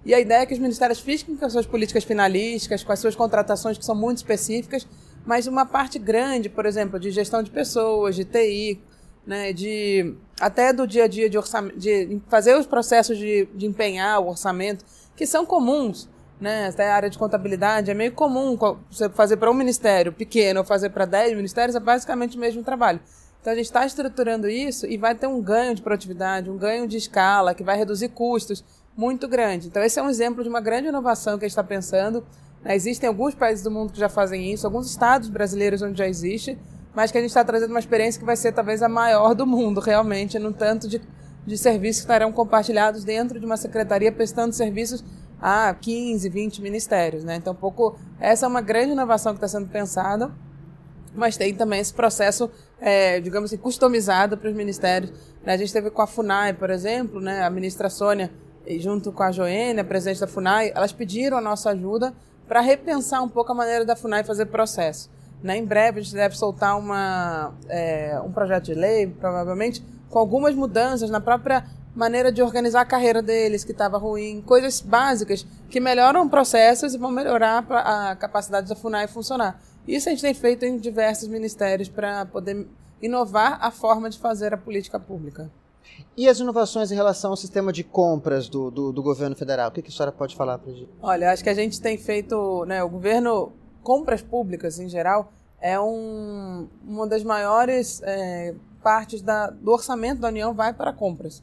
e 0.03 0.15
a 0.15 0.19
ideia 0.19 0.41
é 0.41 0.45
que 0.47 0.55
os 0.55 0.59
ministérios 0.59 0.99
fiquem 0.99 1.37
com 1.37 1.45
as 1.45 1.53
suas 1.53 1.67
políticas 1.67 2.03
finalísticas, 2.03 2.83
com 2.83 2.91
as 2.91 2.97
suas 2.97 3.15
contratações 3.15 3.77
que 3.77 3.85
são 3.85 3.93
muito 3.93 4.17
específicas, 4.17 4.87
mas 5.23 5.45
uma 5.45 5.63
parte 5.63 5.99
grande, 5.99 6.49
por 6.49 6.65
exemplo, 6.65 6.99
de 6.99 7.11
gestão 7.11 7.43
de 7.43 7.51
pessoas, 7.51 8.15
de 8.15 8.25
TI, 8.25 8.81
né, 9.25 9.53
de 9.53 10.15
até 10.39 10.73
do 10.73 10.85
dia 10.85 11.05
a 11.05 11.07
dia 11.07 11.29
de, 11.29 11.37
orçamento, 11.37 11.77
de 11.77 12.21
fazer 12.27 12.55
os 12.55 12.65
processos 12.65 13.17
de, 13.17 13.47
de 13.53 13.65
empenhar 13.65 14.19
o 14.19 14.27
orçamento, 14.27 14.83
que 15.15 15.25
são 15.25 15.45
comuns, 15.45 16.09
né, 16.39 16.67
até 16.67 16.91
a 16.91 16.95
área 16.95 17.09
de 17.09 17.17
contabilidade 17.17 17.89
é 17.89 17.93
meio 17.93 18.11
comum 18.11 18.57
você 18.91 19.07
fazer 19.09 19.37
para 19.37 19.49
um 19.49 19.53
ministério 19.53 20.11
pequeno 20.11 20.59
ou 20.59 20.65
fazer 20.65 20.89
para 20.89 21.05
10 21.05 21.37
ministérios, 21.37 21.75
é 21.75 21.79
basicamente 21.79 22.35
o 22.35 22.39
mesmo 22.39 22.63
trabalho. 22.63 22.99
Então 23.39 23.53
a 23.53 23.55
gente 23.55 23.65
está 23.65 23.85
estruturando 23.85 24.49
isso 24.49 24.85
e 24.85 24.97
vai 24.97 25.15
ter 25.15 25.27
um 25.27 25.41
ganho 25.41 25.75
de 25.75 25.81
produtividade, 25.81 26.49
um 26.49 26.57
ganho 26.57 26.87
de 26.87 26.97
escala, 26.97 27.53
que 27.53 27.63
vai 27.63 27.77
reduzir 27.77 28.09
custos 28.09 28.63
muito 28.95 29.27
grande. 29.27 29.67
Então 29.67 29.83
esse 29.83 29.99
é 29.99 30.03
um 30.03 30.09
exemplo 30.09 30.43
de 30.43 30.49
uma 30.49 30.61
grande 30.61 30.87
inovação 30.87 31.37
que 31.37 31.45
a 31.45 31.47
gente 31.47 31.51
está 31.51 31.63
pensando 31.63 32.23
Né? 32.63 32.75
Existem 32.75 33.07
alguns 33.07 33.35
países 33.35 33.63
do 33.63 33.69
mundo 33.69 33.91
que 33.91 33.99
já 33.99 34.09
fazem 34.09 34.51
isso, 34.51 34.65
alguns 34.65 34.89
estados 34.89 35.29
brasileiros 35.29 35.81
onde 35.81 35.97
já 35.97 36.07
existe, 36.07 36.57
mas 36.95 37.11
que 37.11 37.17
a 37.17 37.21
gente 37.21 37.29
está 37.29 37.43
trazendo 37.43 37.71
uma 37.71 37.79
experiência 37.79 38.19
que 38.19 38.25
vai 38.25 38.35
ser 38.35 38.51
talvez 38.51 38.81
a 38.83 38.89
maior 38.89 39.33
do 39.33 39.45
mundo, 39.45 39.79
realmente, 39.79 40.37
no 40.37 40.53
tanto 40.53 40.87
de, 40.87 41.01
de 41.45 41.57
serviços 41.57 42.01
que 42.01 42.05
estarão 42.05 42.31
compartilhados 42.31 43.03
dentro 43.03 43.39
de 43.39 43.45
uma 43.45 43.57
secretaria 43.57 44.11
prestando 44.11 44.53
serviços 44.53 45.03
a 45.41 45.73
15, 45.73 46.29
20 46.29 46.61
ministérios. 46.61 47.23
Né? 47.23 47.35
Então, 47.35 47.53
pouco, 47.53 47.97
essa 48.19 48.45
é 48.45 48.49
uma 48.49 48.61
grande 48.61 48.91
inovação 48.91 49.33
que 49.33 49.37
está 49.37 49.47
sendo 49.47 49.69
pensada, 49.69 50.31
mas 51.13 51.35
tem 51.35 51.53
também 51.53 51.79
esse 51.79 51.93
processo, 51.93 52.49
é, 52.79 53.19
digamos 53.19 53.51
assim, 53.51 53.61
customizado 53.61 54.37
para 54.37 54.49
os 54.49 54.55
ministérios. 54.55 55.11
Né? 55.43 55.53
A 55.53 55.57
gente 55.57 55.73
teve 55.73 55.89
com 55.89 56.01
a 56.01 56.07
FUNAI, 56.07 56.53
por 56.53 56.69
exemplo, 56.69 57.19
né? 57.19 57.43
a 57.43 57.49
ministra 57.49 57.89
Sônia, 57.89 58.31
junto 58.79 59.11
com 59.11 59.23
a 59.23 59.31
Joênia, 59.31 59.83
presidente 59.83 60.21
da 60.21 60.27
FUNAI, 60.27 60.71
elas 60.73 60.93
pediram 60.93 61.37
a 61.37 61.41
nossa 61.41 61.71
ajuda 61.71 62.13
para 62.47 62.61
repensar 62.61 63.21
um 63.21 63.29
pouco 63.29 63.51
a 63.51 63.55
maneira 63.55 63.83
da 63.83 63.95
FUNAI 63.95 64.23
fazer 64.23 64.45
processo. 64.45 65.09
Né? 65.43 65.57
Em 65.57 65.65
breve 65.65 65.99
a 65.99 66.03
gente 66.03 66.15
deve 66.15 66.35
soltar 66.35 66.79
uma, 66.79 67.53
é, 67.67 68.19
um 68.25 68.31
projeto 68.31 68.65
de 68.65 68.73
lei, 68.73 69.07
provavelmente, 69.07 69.83
com 70.09 70.17
algumas 70.17 70.55
mudanças 70.55 71.09
na 71.09 71.19
própria 71.19 71.65
maneira 71.93 72.31
de 72.31 72.41
organizar 72.41 72.81
a 72.81 72.85
carreira 72.85 73.21
deles, 73.21 73.63
que 73.63 73.71
estava 73.71 73.97
ruim, 73.97 74.41
coisas 74.41 74.81
básicas 74.81 75.45
que 75.69 75.79
melhoram 75.79 76.27
processos 76.27 76.95
e 76.95 76.97
vão 76.97 77.11
melhorar 77.11 77.65
a 77.69 78.15
capacidade 78.15 78.67
da 78.67 78.75
FUNAI 78.75 79.07
funcionar. 79.07 79.61
Isso 79.87 80.07
a 80.07 80.11
gente 80.11 80.21
tem 80.21 80.33
feito 80.33 80.65
em 80.65 80.77
diversos 80.77 81.27
ministérios 81.27 81.89
para 81.89 82.25
poder 82.25 82.67
inovar 83.01 83.59
a 83.61 83.69
forma 83.69 84.09
de 84.09 84.17
fazer 84.17 84.53
a 84.53 84.57
política 84.57 84.99
pública. 84.99 85.51
E 86.15 86.29
as 86.29 86.39
inovações 86.39 86.91
em 86.91 86.95
relação 86.95 87.31
ao 87.31 87.37
sistema 87.37 87.73
de 87.73 87.83
compras 87.83 88.47
do, 88.47 88.71
do, 88.71 88.91
do 88.91 89.03
governo 89.03 89.35
federal? 89.35 89.69
O 89.69 89.71
que, 89.71 89.81
que 89.81 89.89
a 89.89 89.91
senhora 89.91 90.11
pode 90.11 90.35
falar 90.35 90.57
para 90.57 90.71
a 90.71 90.73
gente? 90.73 90.89
Olha, 91.01 91.31
acho 91.31 91.43
que 91.43 91.49
a 91.49 91.53
gente 91.53 91.81
tem 91.81 91.97
feito, 91.97 92.65
né, 92.65 92.81
o 92.83 92.89
governo, 92.89 93.51
compras 93.83 94.21
públicas 94.21 94.79
em 94.79 94.89
geral, 94.89 95.31
é 95.61 95.79
um, 95.79 96.67
uma 96.85 97.07
das 97.07 97.23
maiores 97.23 98.01
é, 98.03 98.53
partes 98.81 99.21
da, 99.21 99.49
do 99.49 99.71
orçamento 99.71 100.19
da 100.19 100.27
União 100.27 100.53
vai 100.53 100.73
para 100.73 100.91
compras. 100.91 101.41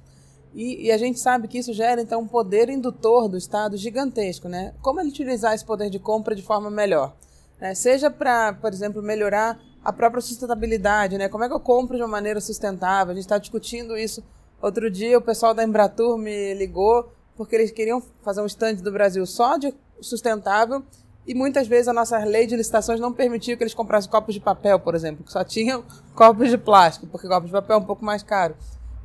E, 0.52 0.87
e, 0.87 0.92
a 0.92 0.99
gente 0.99 1.20
sabe 1.20 1.47
que 1.47 1.59
isso 1.59 1.73
gera, 1.73 2.02
então, 2.02 2.23
um 2.23 2.26
poder 2.26 2.68
indutor 2.68 3.28
do 3.28 3.37
Estado 3.37 3.76
gigantesco. 3.76 4.49
Né? 4.49 4.75
Como 4.82 5.00
ele 5.00 5.11
utilizar 5.11 5.54
esse 5.54 5.64
poder 5.64 5.88
de 5.90 5.99
compra 5.99 6.35
de 6.35 6.42
forma 6.42 6.70
melhor? 6.70 7.14
Né? 7.61 7.75
Seja 7.75 8.11
para, 8.11 8.52
por 8.54 8.73
exemplo, 8.73 9.00
melhorar 9.00 9.61
a 9.85 9.92
própria 9.92 10.20
sustentabilidade, 10.20 11.16
né? 11.16 11.28
Como 11.28 11.42
é 11.42 11.49
que 11.49 11.54
eu 11.54 11.61
compro 11.61 11.97
de 11.97 12.02
uma 12.02 12.09
maneira 12.09 12.40
sustentável? 12.40 13.12
A 13.12 13.14
gente 13.14 13.25
está 13.25 13.38
discutindo 13.38 13.97
isso. 13.97 14.23
Outro 14.61 14.90
dia 14.90 15.16
o 15.16 15.23
pessoal 15.23 15.54
da 15.54 15.64
Embratur 15.64 16.18
me 16.18 16.52
ligou 16.54 17.11
porque 17.35 17.56
eles 17.56 17.70
queriam 17.70 18.02
fazer 18.23 18.42
um 18.42 18.47
estande 18.47 18.82
do 18.82 18.92
Brasil 18.92 19.25
só 19.25 19.56
de 19.56 19.73
sustentável 20.00 20.85
e 21.30 21.34
muitas 21.34 21.68
vezes 21.68 21.87
a 21.87 21.92
nossa 21.92 22.18
lei 22.25 22.44
de 22.44 22.56
licitações 22.56 22.99
não 22.99 23.12
permitia 23.12 23.56
que 23.56 23.62
eles 23.62 23.72
comprassem 23.72 24.10
copos 24.10 24.34
de 24.34 24.40
papel, 24.40 24.80
por 24.80 24.96
exemplo, 24.96 25.22
que 25.25 25.30
só 25.30 25.44
tinham 25.44 25.84
copos 26.12 26.50
de 26.50 26.58
plástico, 26.58 27.06
porque 27.06 27.28
copos 27.28 27.46
de 27.46 27.52
papel 27.52 27.76
é 27.76 27.78
um 27.78 27.84
pouco 27.84 28.04
mais 28.04 28.20
caro. 28.25 28.56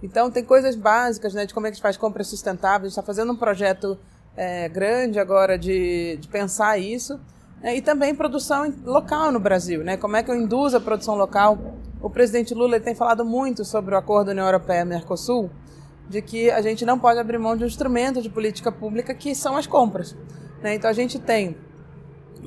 Então 0.02 0.32
tem 0.32 0.44
coisas 0.44 0.76
básicas 0.76 1.36
né, 1.36 1.46
de 1.46 1.54
como 1.54 1.68
é 1.68 1.70
que 1.70 1.74
a 1.74 1.76
gente 1.76 1.84
faz 1.84 1.98
compra 1.98 2.24
sustentável. 2.24 2.88
A 2.88 2.90
gente 2.90 2.94
está 2.94 3.04
fazendo 3.04 3.32
um 3.32 3.36
projeto 3.36 3.96
é, 4.36 4.68
grande 4.68 5.20
agora 5.20 5.56
de, 5.56 6.18
de 6.18 6.28
pensar 6.28 6.80
isso. 6.80 7.20
É, 7.62 7.76
e 7.76 7.82
também 7.82 8.16
produção 8.16 8.74
local 8.84 9.32
no 9.32 9.40
Brasil, 9.40 9.84
né? 9.84 9.96
Como 9.96 10.16
é 10.16 10.24
que 10.24 10.32
eu 10.32 10.36
induzo 10.36 10.78
a 10.78 10.82
produção 10.82 11.14
local? 11.14 11.76
O 12.02 12.10
presidente 12.10 12.56
Lula 12.56 12.80
tem 12.80 12.96
falado 12.96 13.24
muito 13.24 13.64
sobre 13.64 13.94
o 13.94 13.98
acordo 14.00 14.32
União 14.32 14.48
Europeia-Mercosul, 14.48 15.52
de 16.10 16.24
que 16.24 16.50
a 16.50 16.62
gente 16.62 16.86
não 16.86 16.98
pode 16.98 17.20
abrir 17.20 17.38
mão 17.38 17.56
de 17.56 17.64
um 17.64 17.68
instrumento 17.68 18.20
de 18.20 18.30
política 18.32 18.72
pública 18.72 19.14
que 19.14 19.36
são 19.36 19.56
as 19.56 19.68
compras. 19.68 20.16
Né? 20.64 20.74
Então 20.74 20.90
a 20.90 20.94
gente 20.94 21.20
tem 21.20 21.56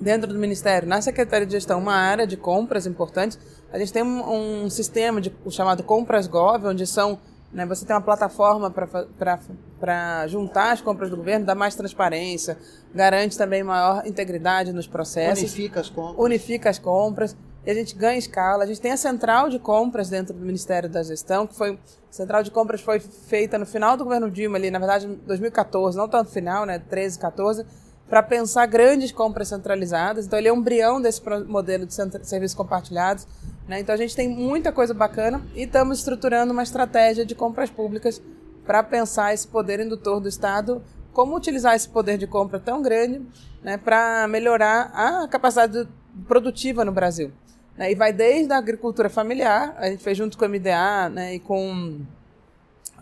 dentro 0.00 0.32
do 0.32 0.38
Ministério, 0.38 0.88
na 0.88 1.00
Secretaria 1.00 1.46
de 1.46 1.52
Gestão, 1.52 1.78
uma 1.78 1.94
área 1.94 2.26
de 2.26 2.36
compras 2.36 2.86
importantes. 2.86 3.38
A 3.72 3.78
gente 3.78 3.92
tem 3.92 4.02
um, 4.02 4.64
um 4.64 4.70
sistema 4.70 5.20
de, 5.20 5.32
chamado 5.50 5.82
Compras 5.82 6.26
Gov, 6.26 6.66
onde 6.66 6.86
são 6.86 7.18
né, 7.52 7.64
você 7.64 7.86
tem 7.86 7.96
uma 7.96 8.02
plataforma 8.02 8.70
para 8.70 10.26
juntar 10.26 10.72
as 10.72 10.80
compras 10.82 11.08
do 11.08 11.16
governo, 11.16 11.46
dá 11.46 11.54
mais 11.54 11.74
transparência, 11.74 12.58
garante 12.94 13.38
também 13.38 13.62
maior 13.62 14.06
integridade 14.06 14.72
nos 14.72 14.86
processos. 14.86 15.38
Unifica 15.38 15.80
as 15.80 15.88
compras. 15.88 16.24
Unifica 16.24 16.70
as 16.70 16.78
compras. 16.78 17.36
E 17.64 17.70
a 17.70 17.74
gente 17.74 17.94
ganha 17.94 18.18
escala. 18.18 18.64
A 18.64 18.66
gente 18.66 18.80
tem 18.80 18.92
a 18.92 18.96
central 18.96 19.48
de 19.48 19.58
compras 19.58 20.08
dentro 20.08 20.34
do 20.34 20.44
Ministério 20.44 20.88
da 20.88 21.02
Gestão, 21.02 21.46
que 21.46 21.54
foi. 21.54 21.72
A 21.72 22.12
central 22.12 22.42
de 22.42 22.50
compras 22.50 22.80
foi 22.80 23.00
feita 23.00 23.58
no 23.58 23.66
final 23.66 23.96
do 23.96 24.04
governo 24.04 24.30
Dilma, 24.30 24.56
ali, 24.56 24.70
na 24.70 24.78
verdade, 24.78 25.06
em 25.06 25.14
2014, 25.26 25.96
não 25.96 26.08
tanto 26.08 26.30
final, 26.30 26.64
né? 26.64 26.78
13, 26.78 27.18
14, 27.18 27.66
para 28.08 28.22
pensar 28.22 28.66
grandes 28.66 29.12
compras 29.12 29.48
centralizadas. 29.48 30.26
Então, 30.26 30.38
ele 30.38 30.48
é 30.48 30.52
um 30.52 30.58
embrião 30.58 31.00
desse 31.00 31.22
modelo 31.46 31.84
de 31.86 31.94
serviços 31.94 32.54
compartilhados 32.54 33.26
né? 33.68 33.78
Então 33.78 33.94
a 33.94 33.98
gente 33.98 34.16
tem 34.16 34.28
muita 34.28 34.72
coisa 34.72 34.94
bacana 34.94 35.42
e 35.54 35.64
estamos 35.64 35.98
estruturando 35.98 36.52
uma 36.52 36.62
estratégia 36.62 37.24
de 37.24 37.34
compras 37.34 37.68
públicas 37.68 38.20
para 38.64 38.82
pensar 38.82 39.34
esse 39.34 39.46
poder 39.46 39.78
indutor 39.78 40.20
do 40.20 40.28
Estado, 40.28 40.82
como 41.12 41.36
utilizar 41.36 41.74
esse 41.74 41.88
poder 41.88 42.16
de 42.16 42.26
compra 42.26 42.58
tão 42.58 42.80
grande 42.80 43.20
né, 43.62 43.76
para 43.76 44.26
melhorar 44.26 44.90
a 44.94 45.28
capacidade 45.28 45.86
produtiva 46.26 46.84
no 46.84 46.92
Brasil. 46.92 47.30
Né? 47.76 47.92
E 47.92 47.94
vai 47.94 48.12
desde 48.12 48.52
a 48.52 48.56
agricultura 48.56 49.10
familiar, 49.10 49.74
a 49.78 49.90
gente 49.90 50.02
fez 50.02 50.16
junto 50.16 50.38
com 50.38 50.46
o 50.46 50.48
MDA 50.48 51.10
né, 51.10 51.34
e 51.34 51.38
com 51.38 52.00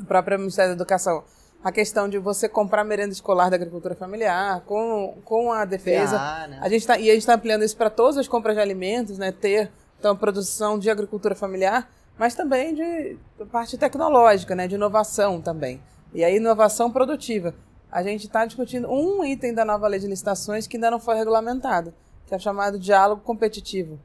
o 0.00 0.04
próprio 0.04 0.38
Ministério 0.38 0.72
da 0.72 0.76
Educação 0.76 1.22
a 1.66 1.72
questão 1.72 2.09
de 2.09 2.16
você 2.16 2.48
comprar 2.48 2.85
merenda 2.85 3.12
escolar 3.12 3.50
da 3.50 3.57
agricultura 3.57 3.96
familiar, 3.96 4.61
com, 4.61 5.16
com 5.24 5.50
a 5.50 5.64
defesa. 5.64 6.16
Ah, 6.16 6.46
né? 6.46 6.61
a 6.62 6.68
gente 6.68 6.87
tá, 6.87 6.96
e 6.96 7.11
a 7.11 7.12
gente 7.12 7.22
está 7.22 7.35
ampliando 7.35 7.64
isso 7.64 7.76
para 7.76 7.90
todas 7.90 8.16
as 8.16 8.29
compras 8.29 8.55
de 8.55 8.62
alimentos, 8.62 9.18
né? 9.18 9.33
Ter 9.33 9.72
então, 9.98 10.16
produção 10.16 10.79
de 10.79 10.88
agricultura 10.88 11.35
familiar, 11.35 11.90
mas 12.16 12.37
também 12.37 12.72
de 12.72 13.18
parte 13.50 13.76
tecnológica, 13.76 14.55
né, 14.55 14.68
de 14.68 14.76
inovação 14.76 15.40
também. 15.40 15.83
E 16.14 16.22
aí, 16.22 16.37
inovação 16.37 16.88
produtiva. 16.88 17.52
A 17.90 18.00
gente 18.00 18.26
está 18.26 18.46
discutindo 18.46 18.88
um 18.88 19.24
item 19.24 19.52
da 19.52 19.64
nova 19.64 19.88
lei 19.88 19.98
de 19.98 20.07
licitações 20.07 20.68
que 20.68 20.76
ainda 20.76 20.88
não 20.88 21.00
foi 21.00 21.16
regulamentado, 21.16 21.92
que 22.29 22.35
é 22.37 22.38
chamado 22.38 22.79
diálogo 22.79 23.22
competitivo, 23.22 23.98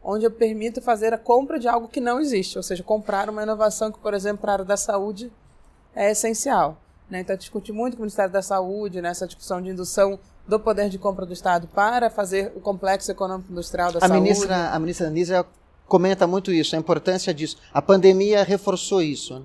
onde 0.00 0.24
eu 0.24 0.30
permito 0.30 0.80
fazer 0.80 1.12
a 1.12 1.18
compra 1.18 1.58
de 1.58 1.66
algo 1.66 1.88
que 1.88 2.00
não 2.00 2.20
existe, 2.20 2.56
ou 2.56 2.62
seja, 2.62 2.84
comprar 2.84 3.28
uma 3.28 3.42
inovação 3.42 3.90
que, 3.90 3.98
por 3.98 4.14
exemplo, 4.14 4.42
para 4.42 4.52
a 4.52 4.54
área 4.54 4.64
da 4.64 4.76
saúde 4.76 5.32
é 5.96 6.12
essencial. 6.12 6.76
Né? 7.10 7.20
Então, 7.20 7.36
discute 7.36 7.72
muito 7.72 7.96
com 7.96 8.02
o 8.02 8.04
Ministério 8.04 8.32
da 8.32 8.42
Saúde 8.42 9.00
nessa 9.00 9.26
discussão 9.26 9.62
de 9.62 9.70
indução 9.70 10.18
do 10.46 10.58
poder 10.58 10.88
de 10.88 10.98
compra 10.98 11.26
do 11.26 11.32
Estado 11.32 11.68
para 11.68 12.10
fazer 12.10 12.52
o 12.54 12.60
complexo 12.60 13.10
econômico 13.10 13.50
industrial 13.52 13.92
da 13.92 13.98
a 13.98 14.08
saúde. 14.08 14.20
Ministra, 14.20 14.70
a 14.70 14.78
ministra 14.78 15.06
Anísia 15.06 15.46
comenta 15.86 16.26
muito 16.26 16.52
isso, 16.52 16.76
a 16.76 16.78
importância 16.78 17.32
disso. 17.32 17.56
A 17.72 17.80
pandemia 17.80 18.42
reforçou 18.42 19.02
isso. 19.02 19.38
Né? 19.38 19.44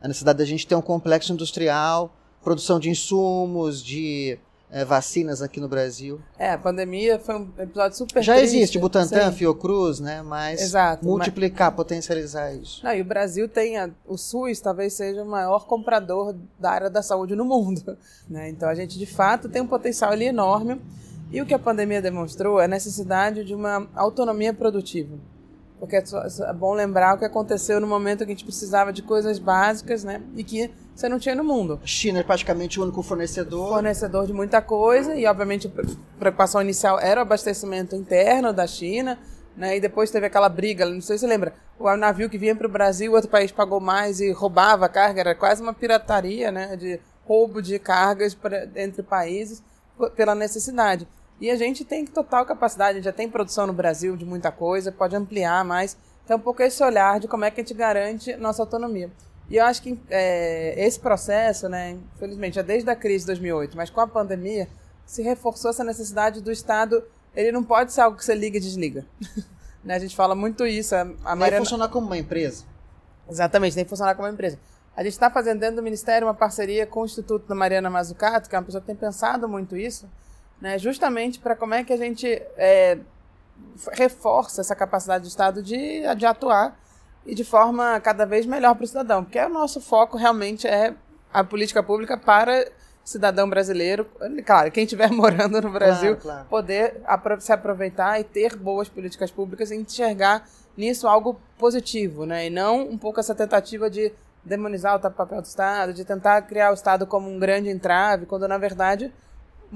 A 0.00 0.08
necessidade 0.08 0.38
da 0.38 0.44
gente 0.44 0.66
ter 0.66 0.74
um 0.74 0.82
complexo 0.82 1.32
industrial, 1.32 2.14
produção 2.42 2.78
de 2.78 2.90
insumos, 2.90 3.82
de 3.82 4.38
é, 4.70 4.84
vacinas 4.84 5.42
aqui 5.42 5.60
no 5.60 5.68
Brasil. 5.68 6.20
É, 6.38 6.50
a 6.50 6.58
pandemia 6.58 7.18
foi 7.18 7.36
um 7.36 7.48
episódio 7.58 7.96
super 7.96 8.22
Já 8.22 8.34
triste, 8.34 8.56
existe 8.56 8.78
Butantan, 8.78 9.30
sim. 9.30 9.38
Fiocruz, 9.38 10.00
né? 10.00 10.22
Mas 10.22 10.60
Exato, 10.60 11.04
multiplicar, 11.04 11.70
mas... 11.70 11.76
potencializar 11.76 12.52
isso. 12.52 12.84
Não, 12.84 12.92
e 12.92 13.00
o 13.00 13.04
Brasil 13.04 13.48
tem 13.48 13.76
a, 13.78 13.90
o 14.06 14.16
SUS 14.16 14.60
talvez 14.60 14.94
seja 14.94 15.22
o 15.22 15.26
maior 15.26 15.66
comprador 15.66 16.34
da 16.58 16.70
área 16.70 16.90
da 16.90 17.02
saúde 17.02 17.34
no 17.34 17.44
mundo, 17.44 17.96
né? 18.28 18.48
Então 18.48 18.68
a 18.68 18.74
gente 18.74 18.98
de 18.98 19.06
fato 19.06 19.48
tem 19.48 19.62
um 19.62 19.66
potencial 19.66 20.10
ali 20.10 20.26
enorme. 20.26 20.80
E 21.30 21.42
o 21.42 21.46
que 21.46 21.52
a 21.52 21.58
pandemia 21.58 22.00
demonstrou 22.00 22.60
é 22.60 22.66
a 22.66 22.68
necessidade 22.68 23.44
de 23.44 23.52
uma 23.52 23.88
autonomia 23.96 24.54
produtiva. 24.54 25.18
Porque 25.86 25.96
é, 25.96 26.50
é 26.50 26.52
bom 26.52 26.74
lembrar 26.74 27.14
o 27.14 27.18
que 27.18 27.24
aconteceu 27.24 27.80
no 27.80 27.86
momento 27.86 28.18
que 28.18 28.24
a 28.24 28.34
gente 28.34 28.44
precisava 28.44 28.92
de 28.92 29.02
coisas 29.02 29.38
básicas, 29.38 30.04
né? 30.04 30.20
E 30.34 30.42
que 30.42 30.70
você 30.94 31.08
não 31.08 31.18
tinha 31.18 31.34
no 31.34 31.44
mundo. 31.44 31.78
A 31.82 31.86
China 31.86 32.20
é 32.20 32.22
praticamente 32.22 32.80
o 32.80 32.82
único 32.82 33.02
fornecedor. 33.02 33.68
Fornecedor 33.68 34.26
de 34.26 34.32
muita 34.32 34.60
coisa, 34.60 35.14
e 35.14 35.26
obviamente 35.26 35.68
a 35.68 36.18
preocupação 36.18 36.60
inicial 36.60 36.98
era 36.98 37.20
o 37.20 37.22
abastecimento 37.22 37.94
interno 37.94 38.52
da 38.52 38.66
China, 38.66 39.18
né? 39.56 39.76
E 39.76 39.80
depois 39.80 40.10
teve 40.10 40.26
aquela 40.26 40.48
briga, 40.48 40.84
não 40.84 41.00
sei 41.00 41.16
se 41.16 41.20
você 41.20 41.26
lembra, 41.26 41.54
o 41.78 41.96
navio 41.96 42.28
que 42.28 42.38
vinha 42.38 42.56
para 42.56 42.66
o 42.66 42.70
Brasil, 42.70 43.12
outro 43.12 43.30
país 43.30 43.52
pagou 43.52 43.80
mais 43.80 44.20
e 44.20 44.32
roubava 44.32 44.86
a 44.86 44.88
carga, 44.88 45.20
era 45.20 45.34
quase 45.34 45.62
uma 45.62 45.72
pirataria, 45.72 46.50
né? 46.50 46.76
De 46.76 47.00
roubo 47.24 47.60
de 47.60 47.78
cargas 47.78 48.34
pra, 48.34 48.68
entre 48.76 49.02
países 49.02 49.62
pela 50.14 50.34
necessidade. 50.34 51.06
E 51.40 51.50
a 51.50 51.56
gente 51.56 51.84
tem 51.84 52.04
total 52.04 52.46
capacidade, 52.46 52.92
a 52.92 52.94
gente 52.94 53.04
já 53.04 53.12
tem 53.12 53.28
produção 53.28 53.66
no 53.66 53.72
Brasil 53.72 54.16
de 54.16 54.24
muita 54.24 54.50
coisa, 54.50 54.90
pode 54.90 55.14
ampliar 55.14 55.64
mais. 55.64 55.96
Então, 56.24 56.38
um 56.38 56.40
pouco 56.40 56.62
esse 56.62 56.82
olhar 56.82 57.20
de 57.20 57.28
como 57.28 57.44
é 57.44 57.50
que 57.50 57.60
a 57.60 57.64
gente 57.64 57.74
garante 57.74 58.34
nossa 58.36 58.62
autonomia. 58.62 59.10
E 59.48 59.56
eu 59.56 59.64
acho 59.64 59.82
que 59.82 59.98
é, 60.10 60.74
esse 60.84 60.98
processo, 60.98 61.68
né, 61.68 61.98
infelizmente, 62.16 62.58
é 62.58 62.62
desde 62.62 62.90
a 62.90 62.96
crise 62.96 63.24
de 63.24 63.26
2008, 63.26 63.76
mas 63.76 63.90
com 63.90 64.00
a 64.00 64.06
pandemia, 64.06 64.68
se 65.04 65.22
reforçou 65.22 65.70
essa 65.70 65.84
necessidade 65.84 66.40
do 66.40 66.50
Estado. 66.50 67.04
Ele 67.34 67.52
não 67.52 67.62
pode 67.62 67.92
ser 67.92 68.00
algo 68.00 68.16
que 68.16 68.24
você 68.24 68.34
liga 68.34 68.56
e 68.56 68.60
desliga. 68.60 69.06
né, 69.84 69.94
a 69.94 69.98
gente 69.98 70.16
fala 70.16 70.34
muito 70.34 70.66
isso. 70.66 70.96
A, 70.96 71.02
a 71.24 71.36
Mariana... 71.36 71.64
Funcionar 71.64 71.88
como 71.88 72.06
uma 72.06 72.18
empresa. 72.18 72.64
Exatamente, 73.30 73.74
tem 73.74 73.84
que 73.84 73.90
funcionar 73.90 74.14
como 74.14 74.26
uma 74.26 74.34
empresa. 74.34 74.58
A 74.96 75.02
gente 75.02 75.12
está 75.12 75.30
fazendo 75.30 75.60
dentro 75.60 75.76
do 75.76 75.82
Ministério 75.82 76.26
uma 76.26 76.34
parceria 76.34 76.86
com 76.86 77.02
o 77.02 77.04
Instituto 77.04 77.46
da 77.46 77.54
Mariana 77.54 77.90
Mazzucato, 77.90 78.48
que 78.48 78.56
é 78.56 78.58
uma 78.58 78.64
pessoa 78.64 78.80
que 78.80 78.86
tem 78.86 78.96
pensado 78.96 79.48
muito 79.48 79.76
isso, 79.76 80.08
né, 80.60 80.78
justamente 80.78 81.38
para 81.38 81.54
como 81.54 81.74
é 81.74 81.84
que 81.84 81.92
a 81.92 81.96
gente 81.96 82.26
é, 82.56 82.98
reforça 83.92 84.60
essa 84.60 84.74
capacidade 84.74 85.24
do 85.24 85.28
Estado 85.28 85.62
de, 85.62 86.02
de 86.16 86.26
atuar 86.26 86.78
e 87.24 87.34
de 87.34 87.44
forma 87.44 88.00
cada 88.00 88.24
vez 88.24 88.46
melhor 88.46 88.74
para 88.74 88.84
o 88.84 88.86
cidadão, 88.86 89.24
porque 89.24 89.38
o 89.38 89.48
nosso 89.48 89.80
foco 89.80 90.16
realmente 90.16 90.66
é 90.66 90.94
a 91.32 91.42
política 91.42 91.82
pública 91.82 92.16
para 92.16 92.70
cidadão 93.04 93.48
brasileiro, 93.48 94.06
claro, 94.44 94.70
quem 94.70 94.84
estiver 94.84 95.10
morando 95.12 95.60
no 95.60 95.70
Brasil, 95.70 96.16
claro, 96.16 96.46
claro. 96.46 96.48
poder 96.48 97.00
se 97.38 97.52
aproveitar 97.52 98.20
e 98.20 98.24
ter 98.24 98.56
boas 98.56 98.88
políticas 98.88 99.30
públicas 99.30 99.70
e 99.70 99.76
enxergar 99.76 100.48
nisso 100.76 101.06
algo 101.06 101.40
positivo, 101.56 102.26
né? 102.26 102.46
E 102.46 102.50
não 102.50 102.80
um 102.88 102.98
pouco 102.98 103.20
essa 103.20 103.34
tentativa 103.34 103.88
de 103.88 104.12
demonizar 104.44 104.96
o 104.96 105.10
papel 105.10 105.40
do 105.40 105.46
Estado, 105.46 105.92
de 105.92 106.04
tentar 106.04 106.42
criar 106.42 106.70
o 106.70 106.74
Estado 106.74 107.06
como 107.06 107.28
um 107.28 107.38
grande 107.38 107.68
entrave, 107.68 108.26
quando 108.26 108.46
na 108.46 108.58
verdade 108.58 109.12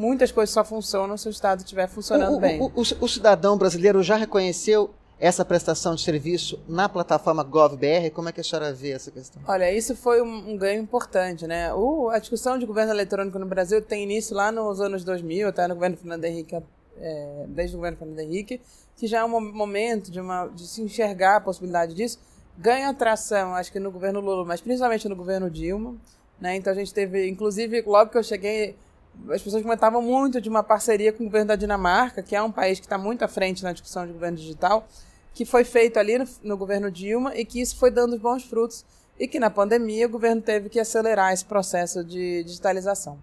muitas 0.00 0.32
coisas 0.32 0.52
só 0.52 0.64
funcionam 0.64 1.16
se 1.18 1.28
o 1.28 1.30
Estado 1.30 1.60
estiver 1.60 1.86
funcionando 1.86 2.38
o, 2.38 2.40
bem. 2.40 2.60
O, 2.60 2.72
o, 2.74 2.80
o, 2.80 3.08
cidadão 3.08 3.58
brasileiro 3.58 4.02
já 4.02 4.16
reconheceu 4.16 4.90
essa 5.18 5.44
prestação 5.44 5.94
de 5.94 6.00
serviço 6.00 6.58
na 6.66 6.88
plataforma 6.88 7.44
GovBR? 7.44 8.10
Como 8.10 8.30
é 8.30 8.32
que 8.32 8.40
a 8.40 8.44
senhora 8.44 8.72
vê 8.72 8.92
essa 8.92 9.10
questão? 9.10 9.42
Olha, 9.46 9.70
isso 9.70 9.94
foi 9.94 10.22
um, 10.22 10.52
um 10.52 10.56
ganho 10.56 10.82
importante, 10.82 11.46
né? 11.46 11.72
O, 11.74 12.08
a 12.08 12.18
discussão 12.18 12.58
de 12.58 12.64
governo 12.64 12.92
eletrônico 12.92 13.38
no 13.38 13.44
Brasil 13.44 13.82
tem 13.82 14.02
início 14.02 14.34
lá 14.34 14.50
nos 14.50 14.80
anos 14.80 15.04
2000, 15.04 15.48
até 15.48 15.68
no 15.68 15.74
governo 15.74 15.98
Fernando 15.98 16.24
Henrique, 16.24 16.56
é, 16.96 17.44
desde 17.48 17.76
o 17.76 17.78
governo 17.78 17.98
Fernando 17.98 18.18
Henrique, 18.20 18.58
que 18.96 19.06
já 19.06 19.18
é 19.18 19.24
um 19.24 19.52
momento 19.52 20.10
de, 20.10 20.18
uma, 20.18 20.46
de 20.46 20.66
se 20.66 20.80
enxergar 20.80 21.36
a 21.36 21.40
possibilidade 21.40 21.94
disso. 21.94 22.18
Ganha 22.56 22.88
atração, 22.88 23.54
acho 23.54 23.70
que 23.70 23.78
no 23.78 23.90
governo 23.90 24.20
Lula, 24.20 24.46
mas 24.46 24.62
principalmente 24.62 25.06
no 25.06 25.16
governo 25.16 25.50
Dilma. 25.50 25.94
Né? 26.40 26.56
Então 26.56 26.72
a 26.72 26.76
gente 26.76 26.94
teve, 26.94 27.28
inclusive, 27.28 27.82
logo 27.82 28.10
que 28.10 28.16
eu 28.16 28.22
cheguei, 28.22 28.74
as 29.30 29.42
pessoas 29.42 29.62
comentavam 29.62 30.02
muito 30.02 30.40
de 30.40 30.48
uma 30.48 30.62
parceria 30.62 31.12
com 31.12 31.24
o 31.24 31.26
governo 31.26 31.48
da 31.48 31.56
Dinamarca, 31.56 32.22
que 32.22 32.34
é 32.34 32.42
um 32.42 32.50
país 32.50 32.80
que 32.80 32.86
está 32.86 32.98
muito 32.98 33.22
à 33.22 33.28
frente 33.28 33.62
na 33.62 33.72
discussão 33.72 34.06
de 34.06 34.12
governo 34.12 34.36
digital 34.36 34.86
que 35.34 35.44
foi 35.44 35.64
feito 35.64 35.98
ali 35.98 36.18
no, 36.18 36.28
no 36.42 36.56
governo 36.56 36.90
Dilma 36.90 37.34
e 37.36 37.44
que 37.44 37.60
isso 37.60 37.76
foi 37.76 37.90
dando 37.90 38.18
bons 38.18 38.44
frutos 38.44 38.84
e 39.18 39.28
que 39.28 39.38
na 39.38 39.50
pandemia 39.50 40.06
o 40.06 40.10
governo 40.10 40.40
teve 40.40 40.68
que 40.68 40.80
acelerar 40.80 41.32
esse 41.32 41.44
processo 41.44 42.04
de 42.04 42.42
digitalização. 42.44 43.18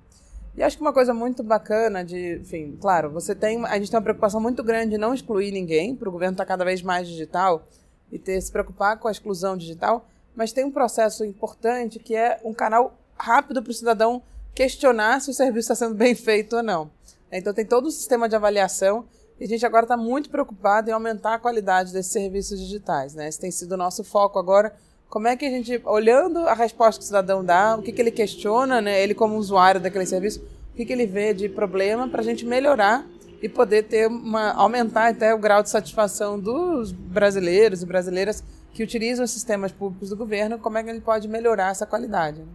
E 0.56 0.63
acho 0.63 0.78
que 0.78 0.82
uma 0.82 0.93
coisa 0.93 1.13
muito 1.13 1.43
bacana 1.43 2.04
de, 2.04 2.38
enfim, 2.38 2.78
claro, 2.80 3.12
você 3.12 3.36
tem, 3.36 3.63
a 3.65 3.78
gente 3.78 3.91
tem 3.91 3.97
uma 3.97 4.04
preocupação 4.04 4.41
muito 4.41 4.63
grande 4.63 4.91
de 4.91 4.97
não 4.97 5.13
excluir 5.13 5.52
ninguém, 5.52 5.95
para 5.95 6.10
o 6.10 6.12
governo 6.12 6.34
estar 6.34 6.45
tá 6.45 6.47
cada 6.47 6.65
vez 6.65 6.82
mais 6.82 7.08
digital 7.08 7.67
e 8.12 8.17
ter 8.17 8.39
se 8.41 8.52
preocupar 8.52 8.97
com 8.97 9.08
a 9.08 9.12
exclusão 9.12 9.56
digital, 9.56 10.08
mas 10.36 10.52
tem 10.52 10.65
um 10.65 10.71
processo 10.71 11.23
importante 11.26 12.00
que 12.00 12.15
é 12.15 12.39
um 12.43 12.54
canal 12.54 12.97
rápido 13.15 13.62
para 13.62 13.71
o 13.71 13.73
cidadão 13.73 14.23
questionar 14.58 15.22
se 15.22 15.30
o 15.30 15.34
serviço 15.36 15.72
está 15.72 15.76
sendo 15.76 15.93
bem 15.93 16.15
feito 16.15 16.56
ou 16.56 16.63
não. 16.63 16.89
Então 17.32 17.54
tem 17.54 17.63
todo 17.63 17.89
um 17.89 17.91
sistema 17.91 18.28
de 18.28 18.36
avaliação 18.36 19.06
e 19.39 19.43
a 19.43 19.48
gente 19.48 19.63
agora 19.63 19.84
está 19.84 19.96
muito 19.96 20.32
preocupado 20.32 20.89
em 20.89 20.93
aumentar 20.93 21.36
a 21.36 21.39
qualidade 21.39 21.93
desses 21.93 22.12
serviços 22.12 22.60
digitais. 22.60 23.13
Né? 23.13 23.28
Esse 23.28 23.39
tem 23.39 23.52
sido 23.52 23.74
o 23.74 23.78
nosso 23.78 24.04
foco 24.04 24.39
agora. 24.39 24.74
Como 25.10 25.28
é 25.28 25.38
que 25.38 25.46
a 25.46 25.50
gente, 25.52 25.80
olhando 25.86 26.39
a 26.39 26.56
resposta 26.56 26.98
que 26.98 27.04
o 27.04 27.06
cidadão 27.06 27.46
dá, 27.46 27.76
o 27.76 27.84
que, 27.84 27.91
que 27.91 28.02
ele 28.02 28.10
questiona, 28.10 28.82
né? 28.82 29.00
ele 29.00 29.13
como 29.13 29.38
usuário 29.38 29.80
daquele 29.80 30.08
serviço, 30.08 30.43
o 30.74 30.76
que, 30.76 30.86
que 30.86 30.91
ele 30.91 31.06
vê 31.06 31.36
de 31.36 31.48
problema 31.48 32.08
para 32.08 32.22
a 32.22 32.24
gente 32.24 32.43
melhorar 32.43 33.06
e 33.39 33.48
poder 33.48 33.84
ter 33.84 34.08
uma, 34.08 34.54
aumentar 34.54 35.10
até 35.10 35.36
o 35.36 35.38
grau 35.38 35.62
de 35.62 35.70
satisfação 35.70 36.39
dos 36.39 36.91
brasileiros 36.91 37.84
e 37.84 37.86
brasileiras 37.86 38.43
que 38.74 38.82
utilizam 38.82 39.24
os 39.24 39.30
sistemas 39.30 39.72
públicos 39.72 40.10
do 40.10 40.17
governo, 40.17 40.58
como 40.58 40.80
é 40.80 40.84
que 40.84 40.89
ele 40.89 41.02
pode 41.02 41.28
melhorar 41.28 41.70
essa 41.70 41.86
qualidade. 41.86 42.39
Né? 42.39 42.48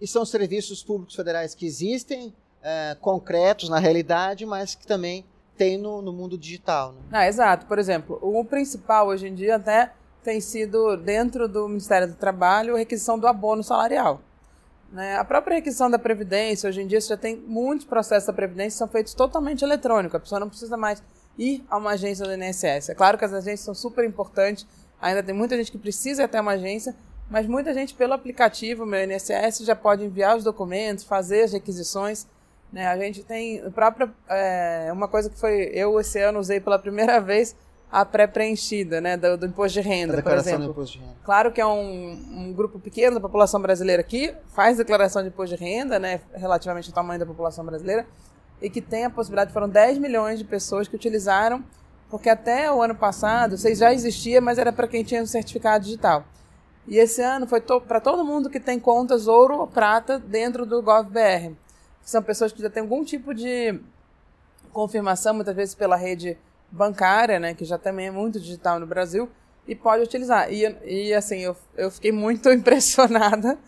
E 0.00 0.06
são 0.06 0.24
serviços 0.24 0.82
públicos 0.82 1.14
federais 1.14 1.54
que 1.54 1.66
existem, 1.66 2.32
é, 2.62 2.96
concretos 3.00 3.68
na 3.68 3.78
realidade, 3.78 4.46
mas 4.46 4.74
que 4.74 4.86
também 4.86 5.24
tem 5.56 5.76
no, 5.76 6.00
no 6.00 6.12
mundo 6.12 6.38
digital. 6.38 6.92
Né? 6.92 7.00
Ah, 7.12 7.26
exato. 7.26 7.66
Por 7.66 7.78
exemplo, 7.78 8.18
o 8.22 8.44
principal 8.44 9.08
hoje 9.08 9.26
em 9.26 9.34
dia 9.34 9.56
até 9.56 9.92
tem 10.22 10.40
sido, 10.40 10.96
dentro 10.96 11.48
do 11.48 11.68
Ministério 11.68 12.08
do 12.08 12.14
Trabalho, 12.14 12.74
a 12.74 12.78
requisição 12.78 13.18
do 13.18 13.26
abono 13.26 13.62
salarial. 13.62 14.20
Né? 14.92 15.16
A 15.16 15.24
própria 15.24 15.56
requisição 15.56 15.90
da 15.90 15.98
Previdência, 15.98 16.68
hoje 16.68 16.82
em 16.82 16.86
dia, 16.86 17.00
você 17.00 17.08
já 17.08 17.16
tem 17.16 17.36
muitos 17.36 17.86
processos 17.86 18.26
da 18.26 18.32
Previdência 18.32 18.70
que 18.70 18.78
são 18.78 18.88
feitos 18.88 19.14
totalmente 19.14 19.62
eletrônicos. 19.62 20.14
A 20.14 20.20
pessoa 20.20 20.40
não 20.40 20.48
precisa 20.48 20.76
mais 20.76 21.02
ir 21.38 21.64
a 21.68 21.76
uma 21.76 21.90
agência 21.90 22.24
do 22.24 22.32
INSS. 22.32 22.90
É 22.90 22.94
claro 22.94 23.18
que 23.18 23.24
as 23.24 23.32
agências 23.32 23.60
são 23.60 23.74
super 23.74 24.04
importantes, 24.04 24.66
ainda 25.00 25.22
tem 25.22 25.34
muita 25.34 25.56
gente 25.56 25.70
que 25.70 25.78
precisa 25.78 26.22
ir 26.22 26.24
até 26.24 26.40
uma 26.40 26.52
agência, 26.52 26.94
mas 27.30 27.46
muita 27.46 27.74
gente, 27.74 27.94
pelo 27.94 28.14
aplicativo 28.14 28.86
Meu 28.86 29.04
INSS, 29.04 29.64
já 29.64 29.76
pode 29.76 30.04
enviar 30.04 30.36
os 30.36 30.44
documentos, 30.44 31.04
fazer 31.04 31.42
as 31.42 31.52
requisições. 31.52 32.26
Né? 32.72 32.86
A 32.86 32.96
gente 32.96 33.22
tem 33.22 33.70
própria 33.70 34.10
é, 34.28 34.90
uma 34.92 35.08
coisa 35.08 35.28
que 35.28 35.38
foi 35.38 35.70
eu 35.72 35.98
esse 36.00 36.18
ano 36.20 36.38
usei 36.38 36.60
pela 36.60 36.78
primeira 36.78 37.20
vez 37.22 37.54
a 37.90 38.04
pré-preenchida, 38.04 39.00
né, 39.00 39.16
do, 39.16 39.38
do, 39.38 39.46
imposto 39.46 39.80
de 39.80 39.88
renda, 39.88 40.22
por 40.22 40.32
exemplo. 40.32 40.66
Do 40.66 40.70
imposto 40.72 40.98
de 40.98 41.04
renda. 41.04 41.16
Claro 41.24 41.50
que 41.50 41.58
é 41.58 41.64
um, 41.64 42.10
um, 42.12 42.52
grupo 42.52 42.78
pequeno 42.78 43.14
da 43.14 43.20
população 43.20 43.60
brasileira 43.62 44.02
que 44.02 44.34
faz 44.54 44.76
declaração 44.76 45.22
de 45.22 45.28
imposto 45.28 45.56
de 45.56 45.64
renda, 45.64 45.98
né, 45.98 46.20
relativamente 46.34 46.88
ao 46.88 46.94
tamanho 46.94 47.18
da 47.18 47.24
população 47.24 47.64
brasileira, 47.64 48.06
e 48.60 48.68
que 48.68 48.82
tem 48.82 49.06
a 49.06 49.10
possibilidade, 49.10 49.54
foram 49.54 49.68
10 49.68 49.96
milhões 49.96 50.38
de 50.38 50.44
pessoas 50.44 50.86
que 50.86 50.96
utilizaram, 50.96 51.64
porque 52.10 52.28
até 52.28 52.70
o 52.70 52.82
ano 52.82 52.94
passado, 52.94 53.56
vocês 53.56 53.78
já 53.78 53.92
existia, 53.92 54.38
mas 54.38 54.58
era 54.58 54.72
para 54.72 54.86
quem 54.86 55.02
tinha 55.02 55.22
um 55.22 55.26
certificado 55.26 55.84
digital. 55.84 56.24
E 56.88 56.98
esse 56.98 57.22
ano 57.22 57.46
foi 57.46 57.60
to 57.60 57.80
para 57.80 58.00
todo 58.00 58.24
mundo 58.24 58.50
que 58.50 58.58
tem 58.58 58.80
contas 58.80 59.28
ouro 59.28 59.58
ou 59.58 59.66
prata 59.66 60.18
dentro 60.18 60.66
do 60.66 60.82
GovBR 60.82 61.54
são 62.08 62.22
pessoas 62.22 62.52
que 62.52 62.62
já 62.62 62.70
têm 62.70 62.82
algum 62.82 63.04
tipo 63.04 63.34
de 63.34 63.78
confirmação, 64.72 65.34
muitas 65.34 65.54
vezes 65.54 65.74
pela 65.74 65.94
rede 65.94 66.38
bancária, 66.70 67.38
né, 67.38 67.52
que 67.52 67.66
já 67.66 67.76
também 67.76 68.06
é 68.06 68.10
muito 68.10 68.40
digital 68.40 68.80
no 68.80 68.86
Brasil, 68.86 69.28
e 69.66 69.74
pode 69.74 70.04
utilizar. 70.04 70.50
E, 70.50 70.64
e 70.84 71.12
assim, 71.12 71.40
eu, 71.40 71.54
eu 71.76 71.90
fiquei 71.90 72.10
muito 72.10 72.48
impressionada 72.52 73.58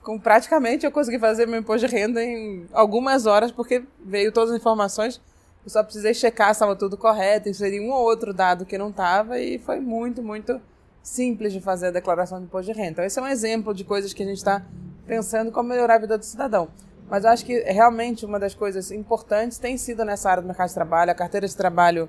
com 0.00 0.16
praticamente 0.16 0.86
eu 0.86 0.92
consegui 0.92 1.18
fazer 1.18 1.46
meu 1.46 1.58
imposto 1.58 1.88
de 1.88 1.92
renda 1.92 2.22
em 2.22 2.68
algumas 2.72 3.26
horas, 3.26 3.50
porque 3.50 3.82
veio 4.00 4.30
todas 4.30 4.50
as 4.50 4.60
informações, 4.60 5.20
eu 5.64 5.70
só 5.70 5.82
precisei 5.82 6.14
checar 6.14 6.48
se 6.48 6.52
estava 6.52 6.76
tudo 6.76 6.96
correto, 6.96 7.48
inserir 7.48 7.80
um 7.80 7.90
ou 7.90 8.04
outro 8.04 8.32
dado 8.32 8.64
que 8.64 8.78
não 8.78 8.90
estava, 8.90 9.40
e 9.40 9.58
foi 9.58 9.80
muito, 9.80 10.22
muito 10.22 10.60
simples 11.02 11.52
de 11.52 11.60
fazer 11.60 11.88
a 11.88 11.90
declaração 11.90 12.38
de 12.38 12.44
imposto 12.44 12.72
de 12.72 12.78
renda. 12.78 12.90
Então, 12.92 13.04
esse 13.04 13.18
é 13.18 13.22
um 13.22 13.26
exemplo 13.26 13.72
de 13.74 13.84
coisas 13.84 14.12
que 14.12 14.22
a 14.22 14.26
gente 14.26 14.38
está 14.38 14.62
pensando 15.06 15.50
como 15.50 15.68
melhorar 15.68 15.94
a 15.94 15.98
vida 15.98 16.18
do 16.18 16.24
cidadão. 16.24 16.68
Mas 17.08 17.24
eu 17.24 17.30
acho 17.30 17.44
que 17.44 17.58
realmente 17.60 18.26
uma 18.26 18.38
das 18.38 18.54
coisas 18.54 18.90
importantes 18.90 19.58
tem 19.58 19.76
sido 19.78 20.04
nessa 20.04 20.30
área 20.30 20.42
do 20.42 20.46
mercado 20.46 20.68
de 20.68 20.74
trabalho, 20.74 21.10
a 21.10 21.14
carteira 21.14 21.48
de 21.48 21.56
trabalho 21.56 22.08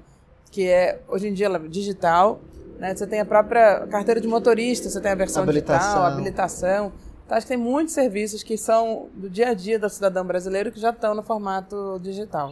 que 0.51 0.67
é 0.67 0.99
hoje 1.07 1.27
em 1.27 1.33
dia 1.33 1.47
é 1.47 1.59
digital, 1.67 2.41
né? 2.77 2.95
Você 2.95 3.05
tem 3.07 3.19
a 3.19 3.25
própria 3.25 3.87
carteira 3.87 4.19
de 4.19 4.27
motorista, 4.27 4.89
você 4.89 4.99
tem 4.99 5.11
a 5.11 5.15
versão 5.15 5.43
habilitação. 5.43 5.79
digital, 5.79 6.05
habilitação. 6.05 6.91
Então 7.25 7.37
acho 7.37 7.45
que 7.45 7.53
tem 7.53 7.57
muitos 7.57 7.93
serviços 7.93 8.41
que 8.41 8.57
são 8.57 9.09
do 9.13 9.29
dia 9.29 9.49
a 9.49 9.53
dia 9.53 9.77
do 9.77 9.89
cidadão 9.89 10.25
brasileiro 10.25 10.71
que 10.71 10.79
já 10.79 10.89
estão 10.89 11.13
no 11.13 11.21
formato 11.21 11.99
digital. 12.01 12.51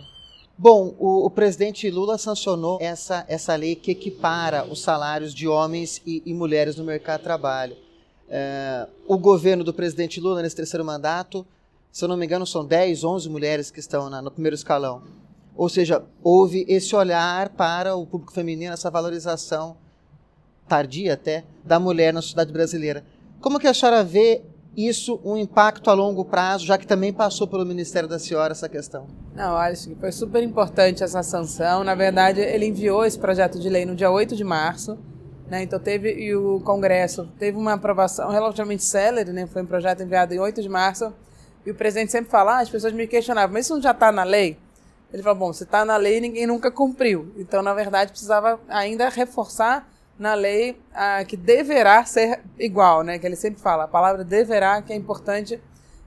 Bom, 0.60 0.96
o, 0.98 1.28
o, 1.28 1.30
presidente 1.30 1.88
Lula 1.92 2.18
sancionou 2.18 2.80
essa, 2.82 3.24
essa 3.28 3.56
lei 3.56 3.76
que 3.76 3.92
equipara 3.92 4.66
os 4.66 4.82
salários 4.82 5.32
de 5.32 5.48
homens 5.48 6.02
e, 6.04 6.24
e 6.26 6.34
mulheres 6.34 6.76
no 6.76 6.84
mercado 6.84 7.20
de 7.20 7.26
trabalho. 7.26 7.78
É, 8.28 8.88
o 9.08 9.20
governo 9.20 9.64
do 9.64 9.72
presidente 9.72 10.20
Lula, 10.20 10.42
nesse 10.42 10.56
terceiro 10.56 10.84
mandato, 10.84 11.46
se 11.92 12.04
eu 12.04 12.10
não 12.10 12.18
me 12.18 12.26
engano, 12.26 12.48
são 12.48 12.66
10, 12.66 13.04
11 13.04 13.30
mulheres 13.30 13.70
que 13.70 13.80
estão 13.80 14.10
na, 14.10 14.20
no 14.20 14.32
primeiro 14.32 14.56
escalão. 14.56 15.04
Ou 15.56 15.70
seja, 15.70 16.04
houve 16.24 16.66
esse 16.68 16.96
olhar 16.96 17.50
para 17.50 17.96
o 17.96 18.08
público 18.08 18.34
feminino, 18.34 18.74
essa 18.74 18.90
valorização 18.90 19.78
tardia 20.68 21.14
até 21.14 21.46
da 21.64 21.80
mulher 21.80 22.12
na 22.12 22.22
sociedade 22.22 22.52
brasileira. 22.52 23.06
Como 23.40 23.60
que 23.60 23.68
a 23.68 23.74
senhora 23.76 24.04
vê 24.04 24.42
isso, 24.78 25.20
um 25.26 25.36
impacto 25.36 25.90
a 25.90 25.94
longo 25.94 26.24
prazo, 26.24 26.64
já 26.64 26.78
que 26.78 26.86
também 26.86 27.12
passou 27.12 27.48
pelo 27.48 27.66
Ministério 27.66 28.08
da 28.08 28.20
Senhora 28.20 28.52
essa 28.52 28.70
questão? 28.70 29.08
Não, 29.34 29.58
que 29.74 29.96
foi 29.96 30.12
super 30.12 30.44
importante 30.44 31.04
essa 31.04 31.24
sanção. 31.24 31.84
Na 31.84 31.96
verdade, 31.96 32.40
ele 32.42 32.68
enviou 32.68 33.04
esse 33.04 33.18
projeto 33.18 33.60
de 33.60 33.68
lei 33.70 33.86
no 33.86 33.96
dia 33.96 34.12
8 34.12 34.36
de 34.36 34.44
março. 34.44 34.96
Né? 35.50 35.64
Então 35.64 35.80
teve, 35.80 36.14
e 36.14 36.36
o 36.36 36.60
Congresso 36.60 37.28
teve 37.40 37.58
uma 37.58 37.74
aprovação 37.74 38.30
relativamente 38.30 38.84
célere, 38.84 39.32
né? 39.32 39.48
foi 39.48 39.64
um 39.64 39.66
projeto 39.66 40.04
enviado 40.04 40.34
em 40.34 40.40
8 40.40 40.62
de 40.62 40.70
março, 40.70 41.12
e 41.66 41.72
o 41.72 41.76
presidente 41.76 42.12
sempre 42.12 42.30
fala, 42.30 42.58
ah, 42.58 42.60
as 42.60 42.70
pessoas 42.70 42.94
me 42.94 43.08
questionavam, 43.08 43.54
mas 43.54 43.66
isso 43.66 43.74
não 43.74 43.82
já 43.82 43.92
está 43.92 44.12
na 44.12 44.24
lei? 44.24 44.58
Ele 45.12 45.24
falou, 45.24 45.40
bom, 45.40 45.54
se 45.54 45.64
está 45.64 45.86
na 45.86 45.96
lei, 45.96 46.20
ninguém 46.20 46.46
nunca 46.46 46.70
cumpriu. 46.70 47.34
Então, 47.38 47.62
na 47.62 47.74
verdade, 47.74 48.12
precisava 48.12 48.60
ainda 48.68 49.08
reforçar 49.10 49.90
na 50.18 50.34
lei 50.34 50.80
ah, 50.94 51.24
que 51.24 51.38
deverá 51.38 52.04
ser 52.06 52.42
igual, 52.58 53.04
né? 53.04 53.20
Que 53.20 53.26
ele 53.26 53.36
sempre 53.36 53.62
fala, 53.62 53.84
a 53.84 53.88
palavra 53.88 54.24
deverá, 54.24 54.82
que 54.82 54.92
é 54.92 54.96
importante, 54.96 55.60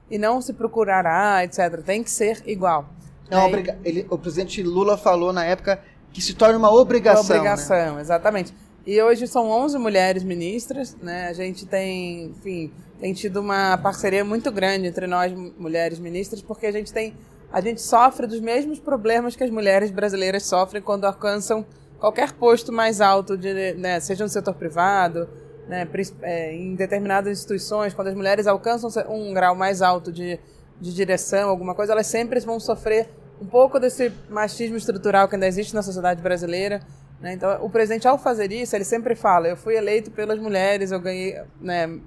e 0.09 0.17
não 0.17 0.41
se 0.41 0.53
procurará, 0.53 1.43
etc. 1.43 1.81
Tem 1.83 2.03
que 2.03 2.11
ser 2.11 2.43
igual. 2.45 2.85
Não, 3.29 3.45
obriga 3.45 3.77
ele, 3.85 4.05
o 4.09 4.17
presidente 4.17 4.61
Lula 4.61 4.97
falou 4.97 5.31
na 5.31 5.45
época 5.45 5.81
que 6.11 6.21
se 6.21 6.33
torna 6.33 6.57
uma 6.57 6.71
obrigação. 6.71 7.23
Uma 7.23 7.35
obrigação, 7.35 7.95
né? 7.95 8.01
exatamente. 8.01 8.53
E 8.85 9.01
hoje 9.01 9.27
são 9.27 9.49
11 9.49 9.77
mulheres 9.77 10.23
ministras, 10.23 10.97
né? 11.01 11.27
A 11.27 11.33
gente 11.33 11.65
tem, 11.65 12.25
enfim, 12.25 12.73
tem 12.99 13.13
tido 13.13 13.39
uma 13.39 13.77
parceria 13.77 14.25
muito 14.25 14.51
grande 14.51 14.87
entre 14.87 15.07
nós 15.07 15.31
mulheres 15.57 15.99
ministras, 15.99 16.41
porque 16.41 16.65
a 16.65 16.71
gente 16.71 16.91
tem 16.91 17.13
a 17.51 17.59
gente 17.59 17.81
sofre 17.81 18.27
dos 18.27 18.39
mesmos 18.39 18.79
problemas 18.79 19.35
que 19.35 19.43
as 19.43 19.49
mulheres 19.49 19.91
brasileiras 19.91 20.45
sofrem 20.45 20.81
quando 20.81 21.03
alcançam 21.03 21.65
qualquer 22.01 22.33
posto 22.33 22.73
mais 22.73 22.99
alto, 22.99 23.37
de, 23.37 23.73
né, 23.75 23.99
seja 23.99 24.23
no 24.23 24.29
setor 24.29 24.55
privado, 24.55 25.29
né, 25.67 25.87
é, 26.23 26.51
em 26.51 26.73
determinadas 26.73 27.31
instituições, 27.37 27.93
quando 27.93 28.07
as 28.07 28.15
mulheres 28.15 28.47
alcançam 28.47 28.89
um 29.07 29.31
grau 29.33 29.55
mais 29.55 29.83
alto 29.83 30.11
de, 30.11 30.39
de 30.81 30.93
direção, 30.93 31.47
alguma 31.47 31.75
coisa, 31.75 31.93
elas 31.93 32.07
sempre 32.07 32.39
vão 32.39 32.59
sofrer 32.59 33.07
um 33.39 33.45
pouco 33.45 33.79
desse 33.79 34.11
machismo 34.29 34.77
estrutural 34.77 35.27
que 35.27 35.35
ainda 35.35 35.47
existe 35.47 35.75
na 35.75 35.83
sociedade 35.83 36.21
brasileira. 36.21 36.81
Né? 37.19 37.33
Então, 37.33 37.63
o 37.63 37.69
presidente, 37.69 38.07
ao 38.07 38.17
fazer 38.17 38.51
isso, 38.51 38.75
ele 38.75 38.83
sempre 38.83 39.15
fala: 39.15 39.47
eu 39.47 39.55
fui 39.55 39.75
eleito 39.75 40.09
pelas 40.09 40.39
mulheres, 40.39 40.91
eu 40.91 40.99
ganhei, 40.99 41.39
né, 41.59 41.99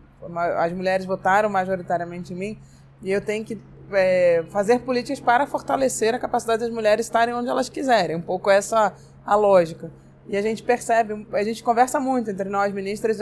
as 0.59 0.73
mulheres 0.73 1.07
votaram 1.07 1.49
majoritariamente 1.49 2.33
em 2.33 2.37
mim, 2.37 2.59
e 3.01 3.13
eu 3.13 3.21
tenho 3.21 3.45
que 3.45 3.61
é, 3.93 4.45
fazer 4.51 4.81
políticas 4.81 5.21
para 5.21 5.47
fortalecer 5.47 6.15
a 6.15 6.19
capacidade 6.19 6.63
das 6.63 6.71
mulheres 6.71 7.07
estarem 7.07 7.33
onde 7.33 7.49
elas 7.49 7.69
quiserem. 7.69 8.17
Um 8.17 8.23
pouco 8.23 8.51
essa 8.51 8.93
a 9.25 9.35
lógica. 9.35 9.91
E 10.27 10.37
a 10.37 10.43
gente 10.43 10.63
percebe, 10.63 11.27
a 11.33 11.43
gente 11.43 11.63
conversa 11.63 12.01
muito 12.01 12.31
entre 12.31 12.49
nós, 12.49 12.73
ministras, 12.73 13.19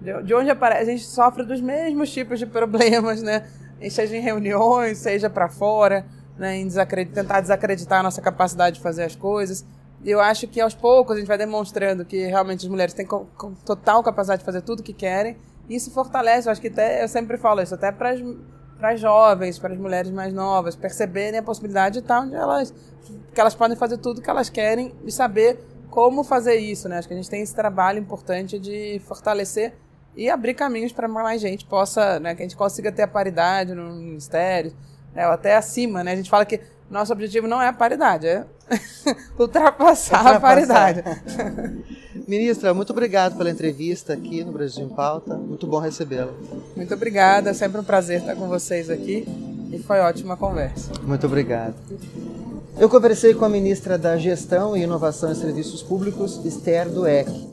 de, 0.00 0.22
de 0.22 0.34
onde 0.34 0.50
aparece, 0.50 0.82
a 0.82 0.92
gente 0.92 1.04
sofre 1.04 1.44
dos 1.44 1.60
mesmos 1.60 2.10
tipos 2.12 2.38
de 2.38 2.46
problemas, 2.46 3.22
né? 3.22 3.46
Seja 3.90 4.16
em 4.16 4.20
reuniões, 4.20 4.98
seja 4.98 5.30
para 5.30 5.48
fora, 5.48 6.04
né? 6.38 6.56
em 6.56 6.66
desacredit, 6.66 7.14
tentar 7.14 7.40
desacreditar 7.40 8.00
a 8.00 8.02
nossa 8.02 8.20
capacidade 8.20 8.76
de 8.76 8.82
fazer 8.82 9.04
as 9.04 9.14
coisas. 9.14 9.64
E 10.02 10.10
eu 10.10 10.20
acho 10.20 10.48
que 10.48 10.60
aos 10.60 10.74
poucos 10.74 11.16
a 11.16 11.18
gente 11.18 11.28
vai 11.28 11.38
demonstrando 11.38 12.04
que 12.04 12.26
realmente 12.26 12.64
as 12.64 12.70
mulheres 12.70 12.94
têm 12.94 13.06
total 13.64 14.02
capacidade 14.02 14.40
de 14.40 14.46
fazer 14.46 14.62
tudo 14.62 14.80
o 14.80 14.82
que 14.82 14.92
querem. 14.92 15.36
E 15.68 15.76
isso 15.76 15.90
fortalece, 15.90 16.48
eu 16.48 16.52
acho 16.52 16.60
que 16.60 16.68
até, 16.68 17.04
eu 17.04 17.08
sempre 17.08 17.36
falo 17.36 17.60
isso, 17.60 17.74
até 17.74 17.92
para 17.92 18.14
para 18.80 18.94
as 18.94 19.00
jovens, 19.00 19.58
para 19.58 19.74
as 19.74 19.78
mulheres 19.78 20.10
mais 20.10 20.32
novas, 20.32 20.74
perceberem 20.74 21.38
a 21.38 21.42
possibilidade 21.42 21.94
de 21.94 21.98
estar 22.00 22.20
onde 22.20 22.34
elas, 22.34 22.74
que 23.34 23.40
elas 23.40 23.54
podem 23.54 23.76
fazer 23.76 23.98
tudo 23.98 24.22
que 24.22 24.30
elas 24.30 24.48
querem 24.48 24.94
e 25.04 25.12
saber 25.12 25.60
como 25.90 26.24
fazer 26.24 26.56
isso, 26.56 26.88
né? 26.88 26.98
Acho 26.98 27.06
que 27.06 27.14
a 27.14 27.16
gente 27.16 27.28
tem 27.28 27.42
esse 27.42 27.54
trabalho 27.54 27.98
importante 27.98 28.58
de 28.58 29.00
fortalecer 29.04 29.74
e 30.16 30.30
abrir 30.30 30.54
caminhos 30.54 30.92
para 30.92 31.06
mais 31.06 31.40
gente 31.40 31.66
possa, 31.66 32.18
né, 32.18 32.34
que 32.34 32.42
a 32.42 32.44
gente 32.44 32.56
consiga 32.56 32.90
ter 32.90 33.02
a 33.02 33.08
paridade 33.08 33.74
no 33.74 33.92
ministério, 33.92 34.72
né, 35.14 35.26
ou 35.26 35.32
até 35.32 35.54
acima, 35.54 36.02
né? 36.02 36.12
A 36.12 36.16
gente 36.16 36.30
fala 36.30 36.44
que 36.44 36.60
nosso 36.88 37.12
objetivo 37.12 37.46
não 37.46 37.60
é 37.60 37.68
a 37.68 37.72
paridade, 37.72 38.26
é 38.26 38.46
ultrapassar, 39.38 40.18
ultrapassar. 40.24 40.36
a 40.36 40.40
paridade. 40.40 41.02
Ministra, 42.26 42.72
muito 42.72 42.90
obrigado 42.90 43.36
pela 43.36 43.50
entrevista 43.50 44.12
aqui 44.12 44.44
no 44.44 44.52
Brasil 44.52 44.84
em 44.84 44.88
Pauta. 44.88 45.34
Muito 45.36 45.66
bom 45.66 45.78
recebê-la. 45.78 46.32
Muito 46.76 46.94
obrigada, 46.94 47.50
é 47.50 47.54
sempre 47.54 47.80
um 47.80 47.84
prazer 47.84 48.20
estar 48.20 48.36
com 48.36 48.46
vocês 48.46 48.88
aqui 48.88 49.26
e 49.72 49.78
foi 49.78 49.98
ótima 49.98 50.36
conversa. 50.36 50.92
Muito 51.02 51.26
obrigado. 51.26 51.74
Eu 52.78 52.88
conversei 52.88 53.34
com 53.34 53.44
a 53.44 53.48
ministra 53.48 53.98
da 53.98 54.16
Gestão 54.16 54.76
e 54.76 54.82
Inovação 54.82 55.32
em 55.32 55.34
Serviços 55.34 55.82
Públicos, 55.82 56.40
Esther 56.44 56.88
Dueck. 56.88 57.48